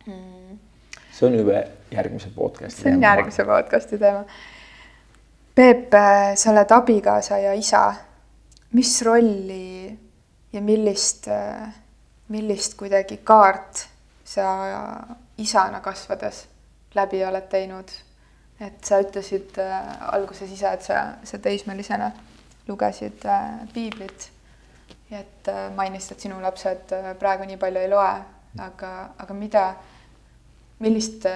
[0.07, 0.59] mm.
[1.13, 1.63] see on juba
[1.95, 2.91] järgmise podcast'i teema.
[2.91, 4.27] see on järgmise podcast'i teema
[5.55, 7.95] Peep, äh, sa oled abikaasa ja isa.
[8.73, 9.99] mis rolli
[10.53, 11.69] ja millist, äh,
[12.29, 13.89] millist kuidagi kaart
[14.25, 14.47] sa
[15.39, 16.47] isana kasvades
[16.95, 17.93] läbi oled teinud?
[18.61, 19.79] et sa ütlesid äh,
[20.15, 22.13] alguses ise, et sa, sa teismelisena
[22.69, 23.25] lugesid
[23.75, 24.31] piiblit.
[25.11, 28.13] et äh, mainisid, et sinu lapsed praegu nii palju ei loe,
[28.59, 29.65] aga, aga mida,
[30.81, 31.27] millist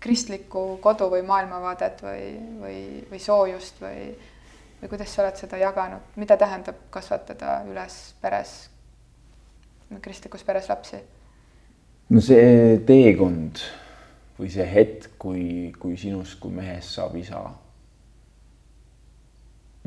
[0.00, 2.24] kristlikku kodu või maailmavaadet või,
[2.62, 2.80] või,
[3.10, 4.08] või soojust või,
[4.80, 8.56] või kuidas sa oled seda jaganud, mida tähendab kasvatada üles peres,
[10.02, 11.02] kristlikus peres lapsi?
[12.08, 13.62] no see teekond
[14.38, 17.42] või see hetk, kui, kui sinust kui mehest saab isa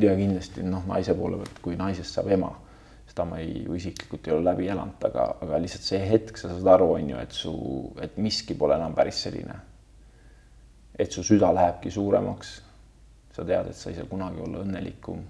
[0.01, 2.51] ja kindlasti noh, naise poole pealt, kui naisest saab ema,
[3.09, 6.69] seda ma ei, isiklikult ei ole läbi elanud, aga, aga lihtsalt see hetk, sa saad
[6.75, 7.53] aru, on ju, et su,
[8.03, 9.57] et miski pole enam päris selline.
[10.99, 12.61] Et su süda lähebki suuremaks.
[13.31, 15.21] sa tead, et sa ei saa kunagi olla õnnelikum.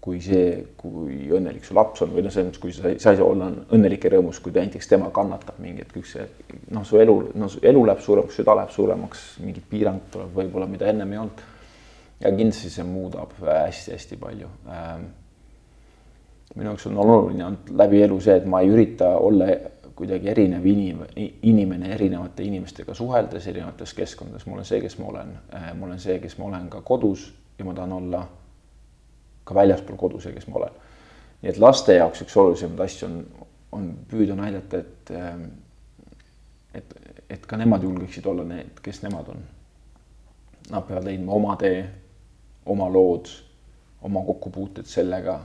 [0.00, 3.18] kui see, kui õnnelik su laps on või noh, selles mõttes, kui sa, sa ei
[3.18, 6.14] saa olla õnnelik ja rõõmus, kui näiteks tema kannatab mingi hetk, üks
[6.72, 10.68] noh, su elu, no su elu läheb suuremaks, süda läheb suuremaks, mingid piirangud tuleb võib-olla,
[10.72, 11.42] mida ennem ei olnud
[12.20, 14.48] ja kindlasti see muudab hästi-hästi palju.
[14.68, 15.04] Ähm,
[16.54, 19.48] minu jaoks on oluline olnud läbi elu see, et ma ei ürita olla
[20.00, 21.04] kuidagi erinev inim-,
[21.42, 25.32] inimene erinevate inimestega suheldes, erinevates keskkondades, ma olen see, kes ma olen.
[25.54, 27.28] Äh, ma olen see, kes ma olen ka kodus
[27.58, 28.24] ja ma tahan olla
[29.44, 30.80] ka väljaspool kodu see, kes ma olen.
[31.40, 35.46] nii et laste jaoks üks olulisemaid asju on, on püüda näidata, et ähm,
[36.74, 36.92] et,
[37.30, 39.40] et ka nemad julgeksid olla need, kes nemad on.
[40.70, 41.80] Nad peavad leidma oma tee
[42.66, 43.28] oma lood,
[44.02, 45.40] oma kokkupuuted sellega,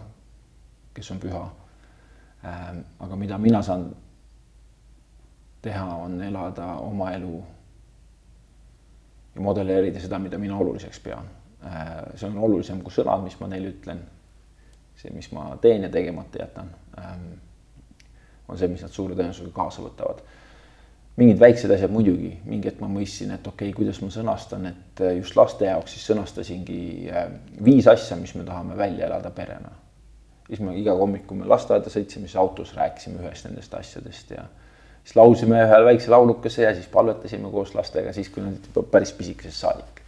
[0.94, 1.46] kes on püha.
[2.46, 3.88] Ähm, aga mida mina saan
[5.66, 7.40] teha, on elada oma elu
[9.36, 11.28] ja modelleerida seda, mida mina oluliseks pean.
[11.66, 14.04] Äh, see on olulisem kui sõnad, mis ma neile ütlen.
[14.96, 16.70] see, mis ma teen ja tegemata jätan,
[17.02, 17.24] ähm,
[18.48, 20.22] on see, mis nad suure tõenäosusega kaasa võtavad
[21.16, 25.04] mingid väiksed asjad muidugi, mingi hetk ma mõistsin, et okei okay,, kuidas ma sõnastan, et
[25.04, 27.30] äh, just laste jaoks siis sõnastasingi äh,
[27.64, 29.72] viis asja, mis me tahame välja elada perena.
[30.48, 34.44] siis me iga hommik, kui me lasteaeda sõitsime, siis autos rääkisime ühest nendest asjadest ja
[35.06, 39.62] siis laulsime ühe väikse laulukese ja siis palvetasime koos lastega siis, kui nad päris pisikesest
[39.62, 40.02] saadik.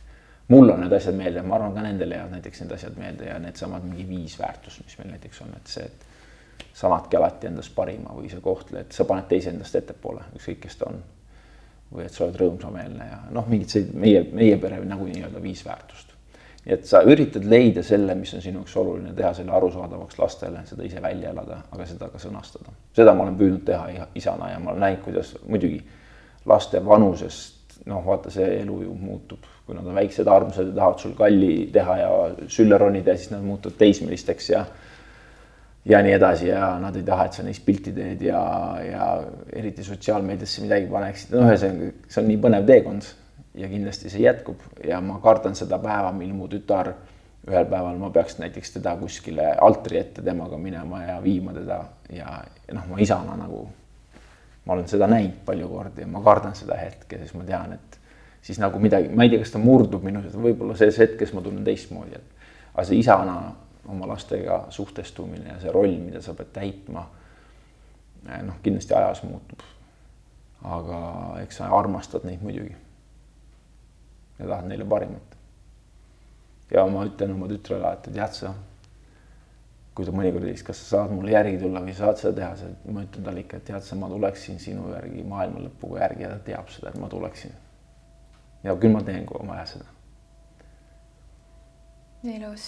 [0.47, 3.39] mul on need asjad meelde, ma arvan ka nendele jäävad näiteks need asjad meelde ja
[3.39, 6.05] needsamad mingi viis väärtust, mis meil näiteks on, et see, et
[6.73, 10.79] sa annadki alati endast parima või sa kohtled, sa paned teise endast ettepoole, ükskõik kes
[10.79, 11.03] ta on.
[11.93, 15.61] või et sa oled rõõmsameelne ja noh, mingid sellised meie, meie pere nagu nii-öelda viis
[15.65, 16.06] väärtust.
[16.67, 20.83] Et sa üritad leida selle, mis on sinu jaoks oluline, teha selle arusaadavaks lastele, seda
[20.83, 22.73] ise välja elada, aga seda ka sõnastada.
[22.95, 25.79] seda ma olen püüdnud teha isana ja ma olen näinud, kuidas muidugi
[26.45, 31.03] laste vanusest noh, vaata, see elu ju muutub, kui nad on väiksed, armsad ja tahavad
[31.03, 32.09] sul kalli teha ja
[32.51, 34.65] sülle ronida ja siis nad muutuvad teismelisteks ja
[35.87, 38.41] ja nii edasi ja nad ei taha, et sa neist pilti teed ja,
[38.83, 39.05] ja
[39.55, 43.07] eriti sotsiaalmeediasse midagi paneksid, no ühesõnaga, see on nii põnev teekond
[43.57, 46.93] ja kindlasti see jätkub ja ma kardan seda päeva, mil mu tütar
[47.47, 51.81] ühel päeval ma peaks näiteks teda kuskile altri ette temaga minema ja viima teda
[52.11, 53.65] ja, ja noh, ma isana nagu,
[54.65, 57.99] ma olen seda näinud palju kordi ja ma kardan seda hetke, sest ma tean, et
[58.41, 61.65] siis nagu midagi, ma ei tea, kas ta murdub minus, võib-olla selles hetkes ma tunnen
[61.67, 63.37] teistmoodi, et aga see isana
[63.87, 67.05] oma lastega suhtestumine ja see roll, mida sa pead täitma,
[68.27, 69.63] eh, noh, kindlasti ajas muutub.
[70.67, 70.99] aga
[71.43, 72.73] eks sa armastad neid muidugi.
[74.39, 75.35] Ja tahad neile parimat.
[76.71, 78.53] ja ma ütlen oma tütrele alati, tead sa,
[79.95, 83.05] kui ta mõnikord küsib, kas sa saad mulle järgi tulla või saad seda teha, ma
[83.05, 86.41] ütlen talle ikka, et tead sa, ma tuleksin sinu järgi maailma lõpuga järgi ja ta
[86.51, 87.55] teab seda, et ma tuleksin.
[88.63, 89.95] ja küll ma teen, kui on vaja seda.
[92.27, 92.67] ilus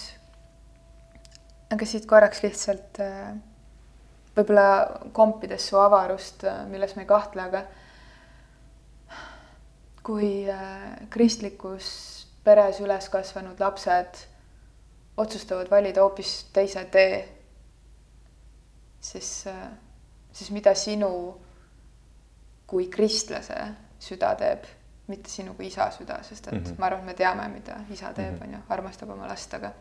[1.73, 3.33] aga siit korraks lihtsalt äh,
[4.37, 7.63] võib-olla kompides su avarust, äh, milles me ei kahtle, aga
[10.09, 11.89] kui äh, kristlikus
[12.43, 14.23] peres üles kasvanud lapsed
[15.21, 17.19] otsustavad valida hoopis teise tee,
[19.01, 19.29] siis,
[20.31, 21.11] siis mida sinu
[22.69, 23.59] kui kristlase
[23.99, 24.65] süda teeb,
[25.09, 26.79] mitte sinu kui isa süda, sest et mm -hmm.
[26.79, 28.43] ma arvan, et me teame, mida isa teeb, mhm.
[28.43, 29.71] on ju, armastab oma last, aga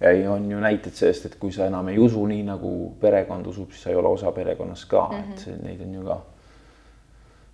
[0.00, 3.70] ja on ju näiteid sellest, et kui sa enam ei usu nii, nagu perekond usub,
[3.70, 5.32] siis sa ei ole osa perekonnast ka mm, -hmm.
[5.32, 5.66] et mhm.
[5.66, 6.20] neid on ju ka,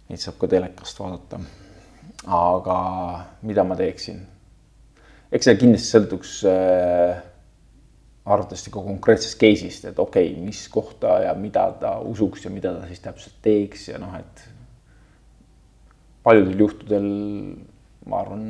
[0.09, 1.41] neid saab ka telekast vaadata.
[2.25, 2.79] aga
[3.43, 4.25] mida ma teeksin?
[5.35, 7.23] eks see kindlasti sõltuks äh,
[8.25, 12.73] arvatavasti ka konkreetsest case'ist, et okei okay,, mis kohta ja mida ta usuks ja mida
[12.77, 14.45] ta siis täpselt teeks ja noh, et
[16.25, 17.09] paljudel juhtudel
[18.09, 18.47] ma arvan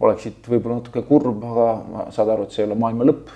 [0.00, 3.32] oleksid võib-olla natuke kurb, aga saad aru, et see ei ole maailma lõpp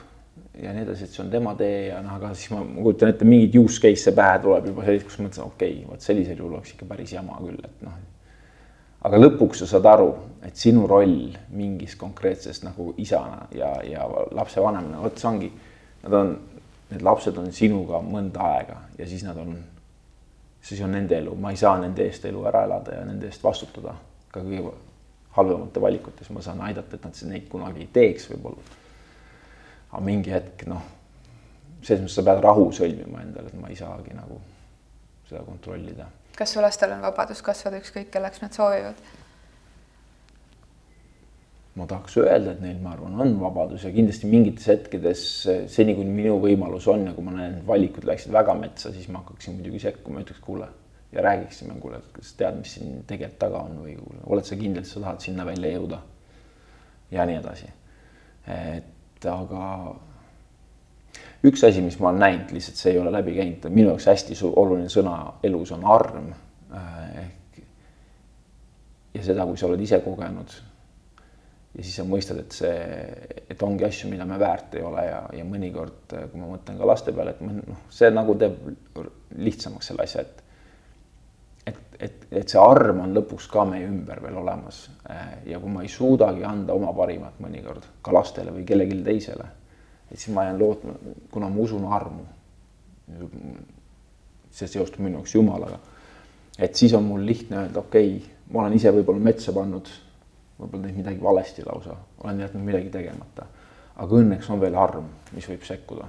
[0.62, 3.10] ja nii edasi, et see on tema tee ja noh, aga siis ma, ma kujutan
[3.10, 6.38] ette, mingeid use case'e pähe tuleb juba sellist, kus ma mõtlesin, okei okay,, vot sellisel
[6.38, 7.98] juhul oleks ikka päris jama küll, et noh.
[9.08, 10.08] aga lõpuks sa saad aru,
[10.46, 14.06] et sinu roll mingis konkreetses nagu isana ja, ja
[14.38, 15.50] lapsevanemana, vot see ongi,
[16.04, 16.32] nad on,
[16.92, 19.56] need lapsed on sinuga mõnda aega ja siis nad on,
[20.62, 23.42] siis on nende elu, ma ei saa nende eest elu ära elada ja nende eest
[23.44, 23.96] vastutada
[24.30, 24.74] ka kõige
[25.34, 28.82] halvemate valikutes, ma saan aidata, et nad neid kunagi ei teeks võib-olla.
[29.94, 30.82] Aga mingi hetk noh,
[31.84, 34.40] selles mõttes sa pead rahu sõlmima endale, et ma ei saagi nagu
[35.28, 36.08] seda kontrollida.
[36.34, 38.98] kas su lastel on vabadus kasvada ükskõik kelleks nad soovivad?
[41.74, 45.24] ma tahaks öelda, et neil, ma arvan, on vabadus ja kindlasti mingites hetkedes
[45.70, 49.08] seni, kuni minu võimalus on ja kui ma näen, et valikud läksid väga metsa, siis
[49.10, 50.68] ma hakkaksin muidugi sekkuma, ütleks kuule
[51.14, 54.86] ja räägiksime, kuule, kas tead, mis siin tegelikult taga on või kuule, oled sa kindel,
[54.86, 56.00] et sa tahad sinna välja jõuda?
[57.14, 57.68] ja nii edasi.
[58.50, 58.93] et
[59.30, 59.94] aga
[61.44, 64.36] üks asi, mis ma olen näinud, lihtsalt see ei ole läbi käinud, minu jaoks hästi
[64.50, 66.30] oluline sõna elus on arm.
[66.74, 67.44] Ehk
[69.14, 70.54] ja seda, kui sa oled ise kogenud
[71.74, 72.74] ja siis sa mõistad, et see,
[73.50, 76.88] et ongi asju, mida me väärt ei ole ja, ja mõnikord, kui ma mõtlen ka
[76.88, 78.68] laste peale, et noh, see nagu teeb
[79.42, 80.43] lihtsamaks selle asja, et
[81.66, 84.88] et, et, et see arm on lõpuks ka meie ümber veel olemas.
[85.46, 89.48] ja kui ma ei suudagi anda oma parimat mõnikord ka lastele või kellelegi teisele,
[90.10, 90.94] et siis ma jään lootma,
[91.30, 92.24] kuna ma usun armu.
[94.54, 95.78] see seostub minu jaoks Jumalaga.
[96.58, 99.88] et siis on mul lihtne öelda, okei okay,, ma olen ise võib-olla metsa pannud
[100.58, 103.46] võib-olla teinud midagi valesti lausa, olen jätnud midagi tegemata.
[103.96, 106.06] aga õnneks on veel arm, mis võib sekkuda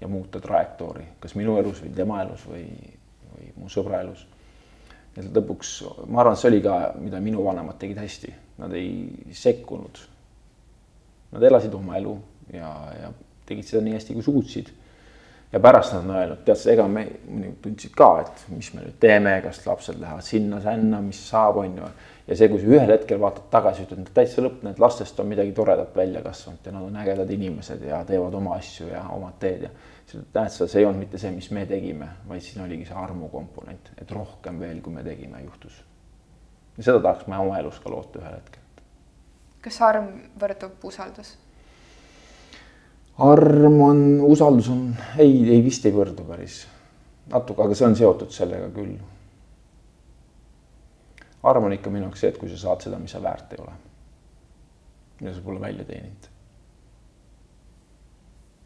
[0.00, 2.66] ja muuta trajektoori, kas minu elus või tema elus või,
[3.32, 4.26] või mu sõbra elus.
[5.16, 5.72] Et lõpuks
[6.10, 10.02] ma arvan, et see oli ka, mida minu vanemad tegid hästi, nad ei sekkunud.
[11.36, 12.16] Nad elasid oma elu
[12.54, 13.12] ja, ja
[13.48, 14.74] tegid seda nii hästi, kui suutsid.
[15.52, 17.04] ja pärast nad on öelnud, tead ega me
[17.62, 21.90] tundsid ka, et mis me nüüd teeme, kas lapsed lähevad sinna-sänna, mis saab, on ju
[22.26, 25.54] ja see, kui sa ühel hetkel vaatad tagasi, ütled, täitsa lõpp, need lastest on midagi
[25.56, 29.68] toredat välja kasvanud ja nad on ägedad inimesed ja teevad oma asju ja omad teed
[29.68, 29.70] ja
[30.06, 34.10] see ei olnud mitte see, mis me tegime, vaid siin oligi see armu komponent, et
[34.14, 35.80] rohkem veel, kui me tegime, juhtus.
[36.76, 38.62] ja seda tahaks ma oma elus ka loota ühel hetkel.
[39.64, 41.34] kas arm võrdub usaldus?
[43.18, 44.88] arm on, usaldus on,
[45.18, 46.62] ei, ei vist ei võrdu päris
[47.32, 48.96] natuke, aga see on seotud sellega küll
[51.50, 53.62] arm on ikka minu jaoks see, et kui sa saad seda, mis sa väärt ei
[53.62, 53.74] ole.
[55.20, 56.28] mida sa pole välja teeninud.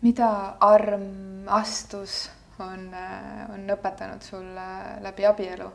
[0.00, 0.30] Mida
[0.60, 2.88] armastus on,
[3.54, 4.66] on õpetanud sulle
[5.04, 5.68] läbi abielu?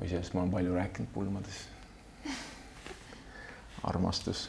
[0.00, 1.62] oi, sellest ma olen palju rääkinud pulmades
[3.90, 4.48] armastus.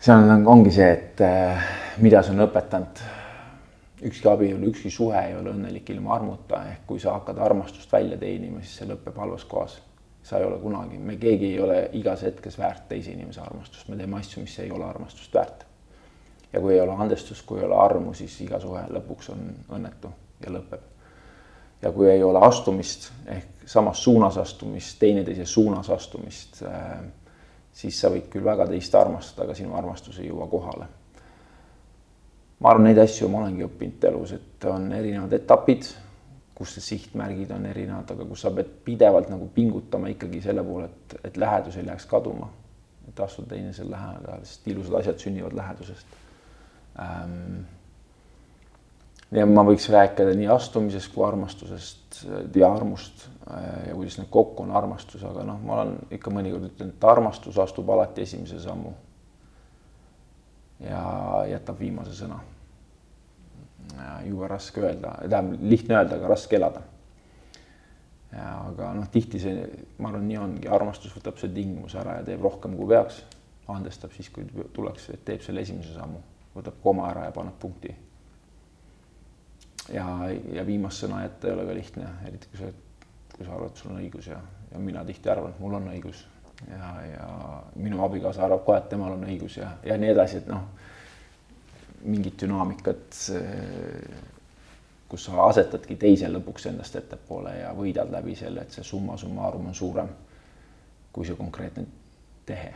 [0.00, 1.66] see on, ongi see, et eh,
[2.02, 3.04] mida see on õpetanud
[4.02, 8.18] ükski abielu, ükski suhe ei ole õnnelik ilma armuta, ehk kui sa hakkad armastust välja
[8.18, 9.80] teenima, siis see lõpeb halvas kohas.
[10.22, 13.96] sa ei ole kunagi, me keegi ei ole igas hetkes väärt teise inimese armastust, me
[13.98, 15.64] teeme asju, mis ei ole armastust väärt.
[16.52, 19.44] Ja kui ei ole andestust, kui ei ole armu, siis iga suhe lõpuks on
[19.78, 20.12] õnnetu
[20.44, 20.88] ja lõpeb.
[21.82, 26.98] ja kui ei ole astumist ehk samas suunas astumist, teineteise suunas astumist, äh,
[27.72, 30.88] siis sa võid küll väga teist armastada, aga sinu armastus ei jõua kohale
[32.62, 35.88] ma arvan, neid asju ma olengi õppinud elus, et on erinevad etapid,
[36.54, 40.86] kus need sihtmärgid on erinevad, aga kus sa pead pidevalt nagu pingutama ikkagi selle poole,
[40.86, 42.50] et, et lähedus ei läheks kaduma.
[43.08, 46.12] et astuda teineteisele lähedale, sest ilusad asjad sünnivad lähedusest
[47.00, 47.62] ähm,.
[49.32, 52.22] ja ma võiks rääkida nii astumisest kui armastusest
[52.56, 56.68] ja armust äh, ja kuidas need kokku on armastus, aga noh, ma olen ikka mõnikord
[56.68, 58.94] ütlen, et armastus astub alati esimese sammu
[60.82, 61.04] ja
[61.48, 62.40] jätab viimase sõna
[64.26, 66.82] jube raske öelda, tähendab lihtne öelda, aga raske elada.
[68.32, 69.64] aga noh, tihti see,
[70.00, 73.22] ma arvan, nii ongi, armastus võtab selle tingimuse ära ja teeb rohkem, kui peaks.
[73.72, 76.18] andestab siis, kui tuleks, et teeb selle esimese sammu,
[76.54, 77.94] võtab koma ära ja paneb punkti.
[79.92, 80.06] ja,
[80.52, 82.70] ja viimast sõna jätta ei ole ka lihtne, eriti kui sa,
[83.36, 84.38] kui sa arvad, et sul on õigus ja,
[84.72, 86.26] ja mina tihti arvan, et mul on õigus
[86.70, 87.28] ja, ja
[87.74, 90.68] minu abikaasa arvab ka, et temal on õigus ja, ja nii edasi, et noh
[92.02, 93.16] mingit dünaamikat,
[95.08, 99.68] kus sa asetadki teise lõpuks endast ettepoole ja võidad läbi selle, et see summa summarum
[99.70, 100.10] on suurem
[101.12, 101.84] kui see konkreetne
[102.48, 102.72] tehe.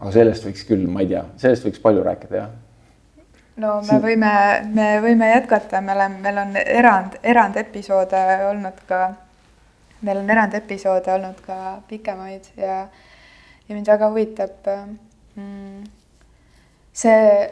[0.00, 2.50] Aga sellest võiks küll, ma ei tea, sellest võiks palju rääkida, jah.
[3.60, 4.32] no me võime,
[4.72, 9.04] me võime jätkata, me oleme, meil on erand, erandepisoode olnud ka,
[10.06, 12.82] meil on erandepisoode olnud ka pikemaid ja,
[13.68, 14.70] ja mind väga huvitab
[15.36, 15.82] mm,
[16.92, 17.50] see,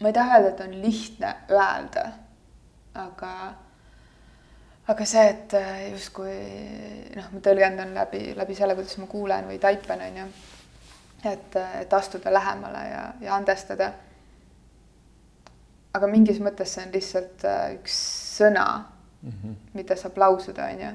[0.00, 2.06] ma ei taha öelda, et on lihtne öelda,
[2.94, 3.34] aga,
[4.92, 6.34] aga see, et äh, justkui
[7.16, 10.26] noh, ma tõlgendan läbi, läbi selle, kuidas ma kuulen või taipan, on ju.
[11.24, 13.92] Et, et astuda lähemale ja, ja andestada.
[15.94, 17.96] aga mingis mõttes see on lihtsalt äh, üks
[18.38, 18.64] sõna
[19.22, 19.56] mm, -hmm.
[19.74, 20.92] mida saab lausuda, on ju.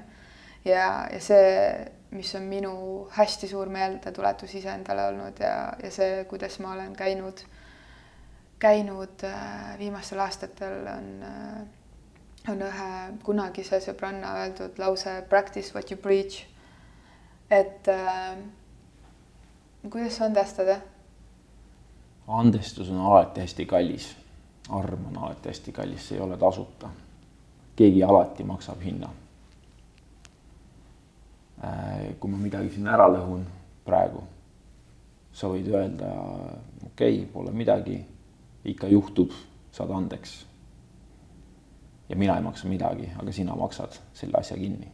[0.65, 6.59] ja, ja see, mis on minu hästi suur meeldetuletus iseendale olnud ja, ja see, kuidas
[6.59, 7.43] ma olen käinud,
[8.59, 11.09] käinud äh, viimastel aastatel on
[12.51, 12.91] on ühe
[13.23, 16.45] kunagise sõbranna öeldud lause practice what you preach.
[17.49, 18.38] et äh,
[19.89, 20.79] kuidas andestada?
[22.27, 24.15] andestus on alati hästi kallis,
[24.69, 26.89] arm on alati hästi kallis, see ei ole tasuta.
[27.75, 29.09] keegi alati maksab hinna
[31.63, 32.15] äh,.
[32.19, 33.45] kui ma midagi siin ära lõhun
[33.85, 34.23] praegu,
[35.33, 36.11] sa võid öelda,
[36.85, 38.01] okei okay,, pole midagi,
[38.65, 39.31] ikka juhtub,
[39.71, 40.47] saad andeks
[42.09, 44.88] ja mina ei maksa midagi, aga sina maksad selle asja kinni.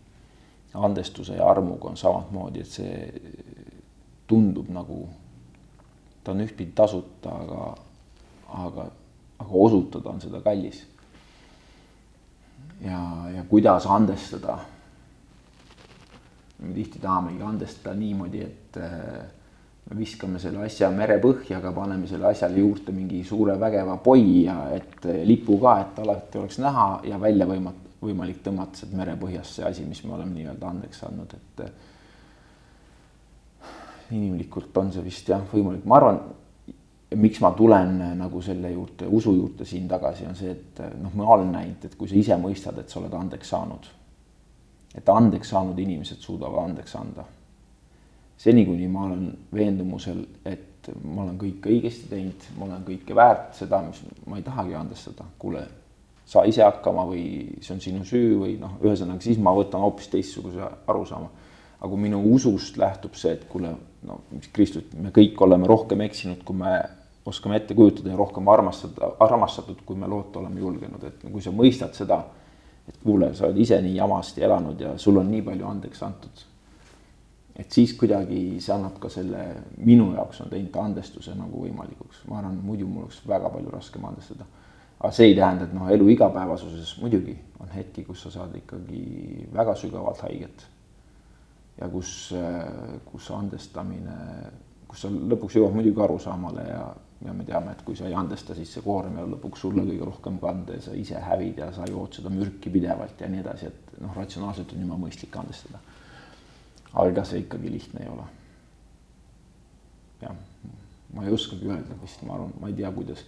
[0.73, 2.93] andestuse ja armuga on samamoodi, et see
[4.27, 5.07] tundub nagu,
[6.23, 7.69] ta on ühtpidi tasuta, aga,
[8.65, 8.87] aga,
[9.43, 10.85] aga osutada on seda kallis.
[12.81, 12.99] ja,
[13.35, 14.59] ja kuidas andestada?
[16.63, 19.23] me tihti tahamegi andestada niimoodi, et äh,
[19.89, 24.57] me viskame selle asja merepõhja, aga paneme selle asjale juurde mingi suure vägeva poi ja
[24.75, 29.67] et lipu ka, et alati oleks näha ja välja võimat-, võimalik tõmmata sealt merepõhjast see
[29.67, 31.65] asi, mis me oleme nii-öelda andeks andnud, et
[34.13, 36.19] inimlikult on see vist jah, võimalik, ma arvan,
[37.19, 41.29] miks ma tulen nagu selle juurde, usu juurde siin tagasi, on see, et noh, ma
[41.35, 43.89] olen näinud, et kui sa ise mõistad, et sa oled andeks saanud,
[44.97, 47.25] et andeks saanud inimesed suudavad andeks anda.
[48.43, 53.55] Seni, kuni ma olen veendumusel, et ma olen kõike õigesti teinud, ma olen kõike väärt
[53.55, 55.61] seda, mis ma ei tahagi andestada, kuule,
[56.25, 57.23] saa ise hakkama või
[57.61, 61.29] see on sinu süü või noh, ühesõnaga siis ma võtan hoopis teistsuguse arusaama.
[61.83, 63.73] Aga kui minu usust lähtub see, et kuule,
[64.07, 66.77] no mis Kristus, me kõik oleme rohkem eksinud, kui me
[67.27, 71.51] oskame ette kujutada ja rohkem armastada, armastatud, kui me loota oleme julgenud, et kui sa
[71.55, 72.23] mõistad seda,
[72.87, 76.47] et kuule, sa oled ise nii jamasti elanud ja sul on nii palju andeks antud
[77.55, 79.43] et siis kuidagi see annab ka selle,
[79.85, 84.05] minu jaoks on teinud andestuse nagu võimalikuks, ma arvan, muidu mul oleks väga palju raskem
[84.09, 84.47] andestada.
[84.99, 89.49] aga see ei tähenda, et noh, elu igapäevasuses muidugi on hetki, kus sa saad ikkagi
[89.53, 90.65] väga sügavalt haiget.
[91.79, 92.33] Ja kus,
[93.05, 94.17] kus andestamine,
[94.87, 96.83] kus sa lõpuks jõuad muidugi arusaamale ja,
[97.25, 100.11] ja me teame, et kui sa ei andesta, siis see koorem jääb lõpuks sulle kõige
[100.11, 103.71] rohkem kanda ja sa ise hävid ja sa jood seda mürki pidevalt ja nii edasi,
[103.71, 105.81] et noh, ratsionaalselt on jumala mõistlik andestada
[106.93, 108.25] aga ega see ikkagi lihtne ei ole.
[110.21, 110.35] jah,
[111.13, 113.25] ma ei oskagi öelda vist, ma arvan, ma ei tea, kuidas.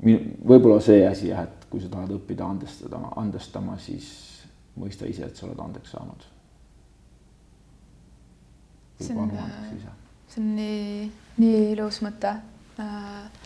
[0.00, 4.08] võib-olla see asi jah, et kui sa tahad õppida andestada, andestama, siis
[4.76, 6.26] mõista ise, et sa oled andeks saanud.
[9.00, 9.32] See on,
[10.28, 11.10] see on nii,
[11.42, 12.36] nii ilus mõte
[12.82, 13.42] äh,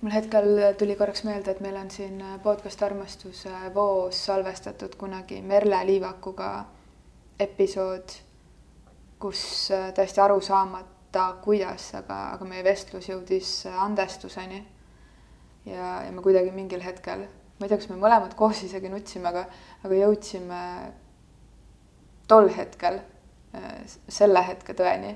[0.00, 5.82] mul hetkel tuli korraks meelde, et meil on siin podcast Armastuse voos salvestatud kunagi Merle
[5.88, 6.52] Liivakuga
[7.40, 8.20] episood
[9.18, 14.62] kus äh, täiesti aru saamata, kuidas, aga, aga meie vestlus jõudis äh, andestuseni.
[15.66, 17.24] ja, ja me kuidagi mingil hetkel,
[17.58, 19.46] ma ei tea, kas me mõlemad koos isegi nutsime, aga,
[19.82, 20.62] aga jõudsime
[22.28, 23.15] tol hetkel äh,
[24.08, 25.12] selle hetke tõeni,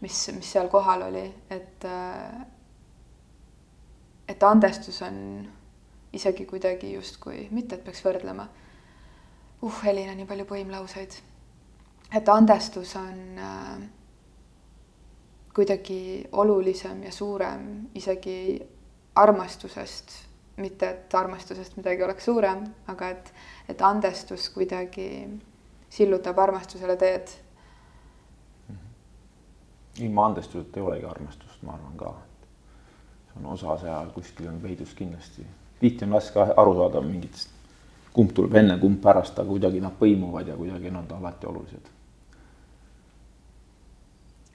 [0.00, 1.86] mis, mis seal kohal oli, et,
[4.28, 5.16] et andestus on
[6.12, 8.48] isegi kuidagi justkui, mitte et peaks võrdlema.
[9.62, 11.20] uh, Elina, nii palju põimlauseid
[12.14, 13.82] et andestus on äh,
[15.54, 18.60] kuidagi olulisem ja suurem isegi
[19.14, 20.12] armastusest,
[20.56, 23.32] mitte et armastusest midagi oleks suurem, aga et,
[23.68, 25.06] et andestus kuidagi
[25.90, 27.30] sillutab armastusele teed.
[29.98, 32.14] Ilma andestuseta ei olegi armastust, ma arvan ka.
[33.30, 35.46] see on osa seal kuskil on peidus kindlasti.
[35.80, 37.48] tihti on raske aru saada mingitest,
[38.12, 41.96] kumb tuleb enne, kumb pärast, aga kuidagi nad põimuvad ja kuidagi nad on alati olulised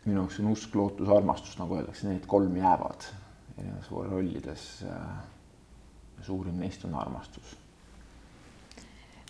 [0.05, 3.07] minu jaoks on usk, lootus, armastus, nagu öeldakse, need kolm jäävad
[3.57, 4.85] erinevas rollides.
[6.21, 7.57] suurim neist on armastus.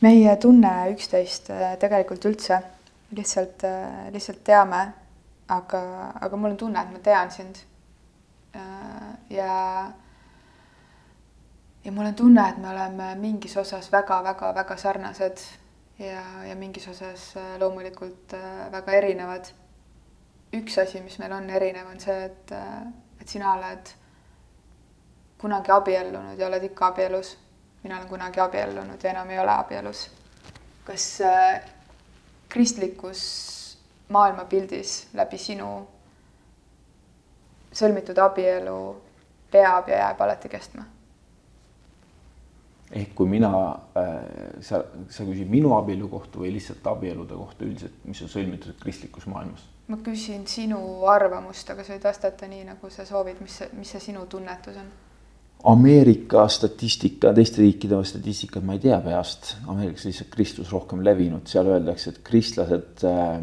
[0.02, 2.60] me ei tunne üksteist äh, tegelikult üldse,
[3.16, 4.94] lihtsalt, äh, lihtsalt teame,
[5.48, 5.82] aga,
[6.22, 7.60] aga mul on tunne, et ma tean sind.
[8.56, 9.92] Äh, ja,
[11.84, 15.44] ja mul on tunne, et me oleme mingis osas väga-väga-väga sarnased
[16.00, 18.34] ja, ja mingis osas loomulikult
[18.72, 19.52] väga erinevad
[20.56, 22.54] üks asi, mis meil on erinev, on see, et,
[23.22, 23.92] et sina oled
[25.42, 27.38] kunagi abiellunud ja oled ikka abielus.
[27.84, 30.10] mina olen kunagi abiellunud ja enam ei ole abielus.
[30.86, 31.62] kas äh,
[32.50, 33.22] kristlikus
[34.10, 35.70] maailmapildis läbi sinu
[37.76, 38.80] sõlmitud abielu
[39.52, 40.86] peab ja jääb alati kestma?
[42.96, 43.50] ehk kui mina
[43.98, 44.12] äh,,
[44.62, 49.26] sa, sa küsid minu abielu kohta või lihtsalt abielude kohta üldiselt, mis on sõlmitud kristlikus
[49.32, 49.66] maailmas?
[49.88, 50.80] ma küsin sinu
[51.10, 54.94] arvamust, aga sa võid vastata nii, nagu sa soovid, mis, mis see sinu tunnetus on?
[55.66, 61.70] Ameerika statistika, teiste riikide statistikat ma ei tea peast, Ameerikas lihtsalt kristlus rohkem levinud, seal
[61.74, 63.40] öeldakse, et kristlased äh,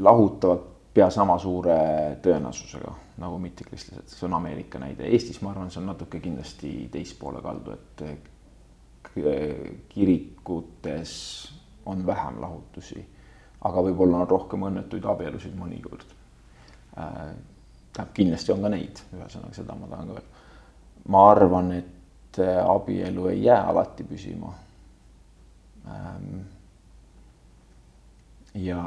[0.00, 1.76] lahutavad pea sama suure
[2.22, 5.06] tõenäosusega nagu mittekristlased, see on Ameerika näide.
[5.10, 8.02] Eestis ma arvan, see on natuke kindlasti teispoole kaldu, et
[9.88, 11.12] kirikutes
[11.86, 13.02] on vähem lahutusi,
[13.64, 16.06] aga võib-olla on rohkem õnnetuid abielusid mõnikord.
[16.94, 20.44] tähendab, kindlasti on ka neid, ühesõnaga seda ma tahan ka öelda.
[21.08, 24.52] ma arvan, et abielu ei jää alati püsima.
[28.54, 28.82] Ja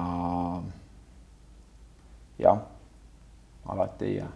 [2.39, 2.61] jah,
[3.65, 4.31] alati ei jää.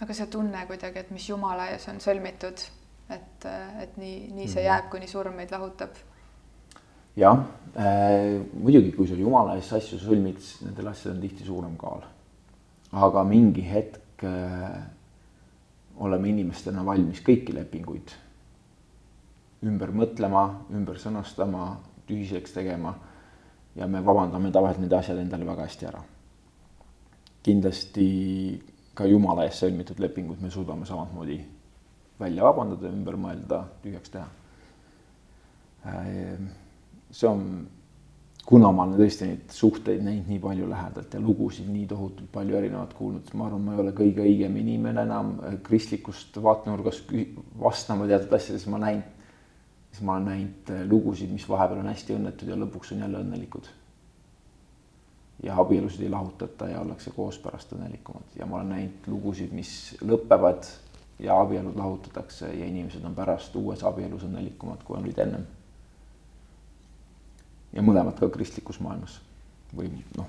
[0.00, 2.62] aga see tunne kuidagi, et mis Jumala ees on sõlmitud,
[3.10, 3.48] et,
[3.82, 4.68] et nii, nii see mhm.
[4.68, 5.98] jääb, kuni surm meid lahutab.
[7.16, 7.42] jah
[7.76, 12.06] äh,, muidugi, kui sa Jumala ees asju sõlmid, nendel asjadel on tihti suurem kaal.
[12.92, 14.80] aga mingi hetk äh,
[16.00, 18.16] oleme inimestena valmis kõiki lepinguid
[19.66, 21.74] ümber mõtlema, ümber sõnastama,
[22.10, 22.94] tühiseks tegema
[23.76, 26.02] ja me vabandame tavaliselt need asjad endale väga hästi ära.
[27.42, 28.06] kindlasti
[28.94, 31.38] ka Jumala ees sõlmitud lepingud me suudame samamoodi
[32.20, 34.28] välja vabandada, ümber mõelda, tühjaks teha.
[37.10, 37.44] see on,
[38.44, 42.58] kuna ma olen tõesti neid suhteid näinud nii palju lähedalt ja lugusid nii tohutult palju
[42.58, 45.32] erinevat kuulnud, ma arvan, ma ei ole kõige õigem inimene enam
[45.64, 47.14] kristlikust vaatenurgast
[47.60, 49.00] vastama teatud asjades, ma näin
[49.90, 53.22] siis ma olen näinud äh, lugusid, mis vahepeal on hästi õnnetud ja lõpuks on jälle
[53.24, 53.70] õnnelikud.
[55.42, 59.96] ja abielusid ei lahutata ja ollakse koos pärast õnnelikumad ja ma olen näinud lugusid, mis
[60.04, 60.68] lõpevad
[61.18, 65.46] ja abielud lahutatakse ja inimesed on pärast uues abielus õnnelikumad, kui olid ennem.
[67.72, 69.20] ja mõlemad ka kristlikus maailmas
[69.76, 70.26] või noh,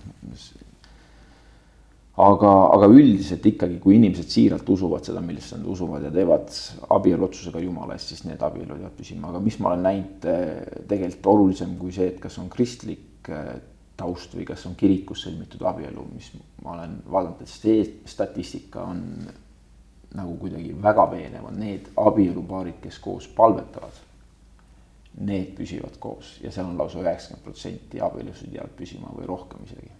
[2.19, 6.51] aga, aga üldiselt ikkagi, kui inimesed siiralt usuvad seda, millesse nad usuvad ja teevad
[6.97, 10.49] abieluotsusega Jumala eest, siis need abielud jäävad püsima, aga mis ma olen näinud eh,
[10.89, 13.53] tegelikult olulisem kui see, et kas on kristlik eh,
[14.01, 16.33] taust või kas on kirikus sõlmitud abielu, mis
[16.65, 19.05] ma olen vaadanud, et see statistika on
[20.17, 24.07] nagu kuidagi väga veenev, on need abielupaarid, kes koos palvetavad.
[25.27, 29.91] Need püsivad koos ja seal on lausa üheksakümmend protsenti abielusid jäävad püsima või rohkem isegi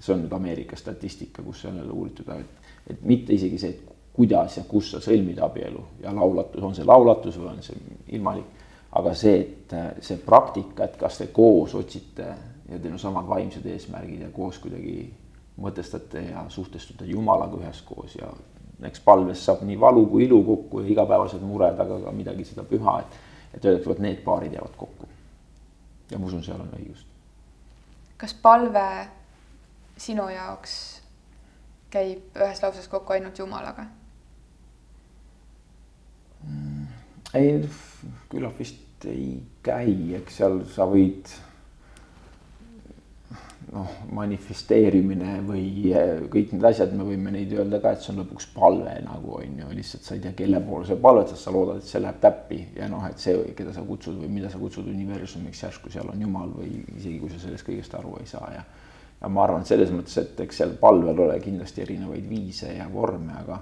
[0.00, 3.96] see on nüüd Ameerika statistika, kus on jälle uuritud, et, et mitte isegi see, et
[4.18, 7.78] kuidas ja kus sa sõlmid abielu ja laulatus, on see laulatus või on see
[8.18, 8.56] ilmalik.
[8.98, 12.26] aga see, et see praktika, et kas te koos otsite
[12.68, 15.10] ja teil on samad vaimsed eesmärgid ja koos kuidagi
[15.60, 18.30] mõtestate ja suhtestute Jumalaga üheskoos ja
[18.88, 22.64] eks palves saab nii valu kui ilu kokku ja igapäevased mured, aga ka midagi seda
[22.66, 23.20] püha, et,
[23.54, 25.08] et öeldakse, vot need paarid jäävad kokku.
[26.10, 27.06] ja ma usun, seal on õigust.
[28.16, 28.88] kas palve
[29.98, 30.74] sinu jaoks
[31.90, 33.86] käib ühes lauses kokku ainult Jumalaga
[36.44, 36.86] mm,?
[37.34, 37.68] ei,
[38.30, 41.30] küllap vist ei käi, eks seal sa võid
[43.72, 48.22] noh, manifesteerimine või eh, kõik need asjad, me võime neid öelda ka, et see on
[48.22, 51.82] lõpuks palve nagu on ju, lihtsalt sa ei tea, kelle poole sa palvetad, sa loodad,
[51.82, 54.88] et see läheb täppi ja noh, et see, keda sa kutsud või mida sa kutsud
[54.90, 58.64] universumiks, järsku seal on Jumal või isegi kui sa sellest kõigest aru ei saa ja
[59.20, 62.86] ja ma arvan, et selles mõttes, et eks seal palvel ole kindlasti erinevaid viise ja
[62.92, 63.58] vorme, aga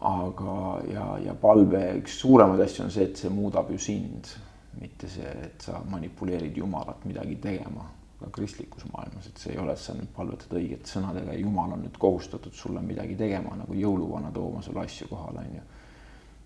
[0.00, 0.56] aga,
[0.92, 4.30] ja, ja palve üks suuremaid asju on see, et see muudab ju sind,
[4.78, 7.88] mitte see, et sa manipuleerid Jumalat midagi tegema
[8.18, 11.74] ka kristlikus maailmas, et see ei ole, et sa nüüd palvetad õigete sõnadega ja Jumal
[11.76, 15.66] on nüüd kohustatud sulle midagi tegema, nagu jõuluvana tooma sulle asju kohale, on ju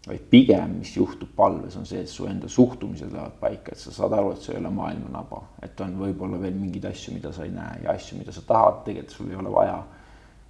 [0.06, 3.92] vaid pigem, mis juhtub palves, on see, et su enda suhtumised lähevad paika, et sa
[3.94, 7.30] saad aru, et see ei ole maailma naba, et on võib-olla veel mingeid asju, mida
[7.34, 9.82] sa ei näe ja asju, mida sa tahad, tegelikult sul ei ole vaja.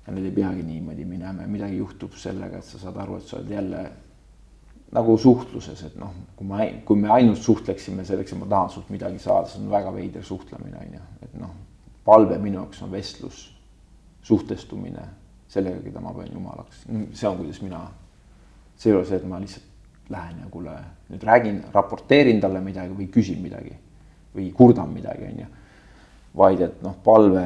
[0.06, 3.28] ja need ei peagi niimoodi minema ja midagi juhtub sellega, et sa saad aru, et
[3.28, 3.82] sa oled jälle
[4.92, 8.90] nagu suhtluses, et noh, kui ma, kui me ainult suhtleksime selleks, et ma tahan sult
[8.90, 11.54] midagi saada, see on väga veider suhtlemine, on ju, et noh,
[12.04, 13.44] palve minu jaoks on vestlus,
[14.26, 15.06] suhtestumine
[15.52, 17.86] sellega, keda ma pean jumalaks, see on, kuidas mina
[18.82, 20.74] see ei ole see, et ma lihtsalt lähen ja kuule,
[21.12, 23.76] nüüd räägin, raporteerin talle midagi või küsin midagi
[24.34, 25.48] või kurdan midagi, on ju.
[26.36, 27.44] vaid et noh, palve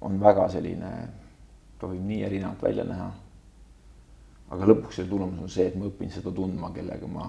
[0.00, 0.92] on väga selline,
[1.78, 3.10] ta võib nii erinevalt välja näha.
[4.50, 7.28] aga lõpuks selle tulemus on see, et ma õpin seda tundma, kellega ma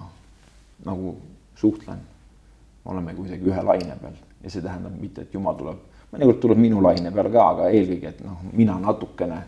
[0.84, 1.14] nagu
[1.54, 2.00] suhtlen
[2.84, 5.78] me oleme kuidagi ühe laine peal ja see tähendab mitte, et jumal tuleb,
[6.12, 9.38] mõnikord tuleb minu laine peale ka, aga eelkõige, et noh, mina natukene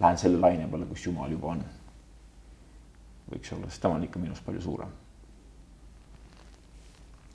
[0.00, 1.60] lähen selle laine peale, kus jumal juba on.
[3.30, 4.90] Võiks olla, sest tema on ikka minust palju suurem.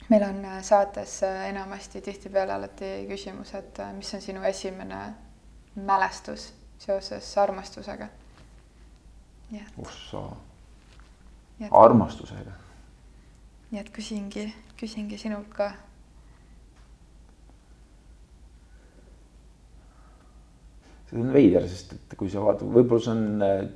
[0.08, 5.00] meil on äh, saates äh, enamasti tihtipeale alati küsimus, et äh, mis on sinu esimene
[5.74, 8.08] mälestus seoses armastusega?
[9.78, 10.22] ossa,
[11.70, 12.66] armastusega
[13.70, 14.46] nii et küsingi,
[14.78, 15.72] küsingi sinult ka.
[21.06, 23.68] see on veider, sest et kui sa vaatad, võib-olla see on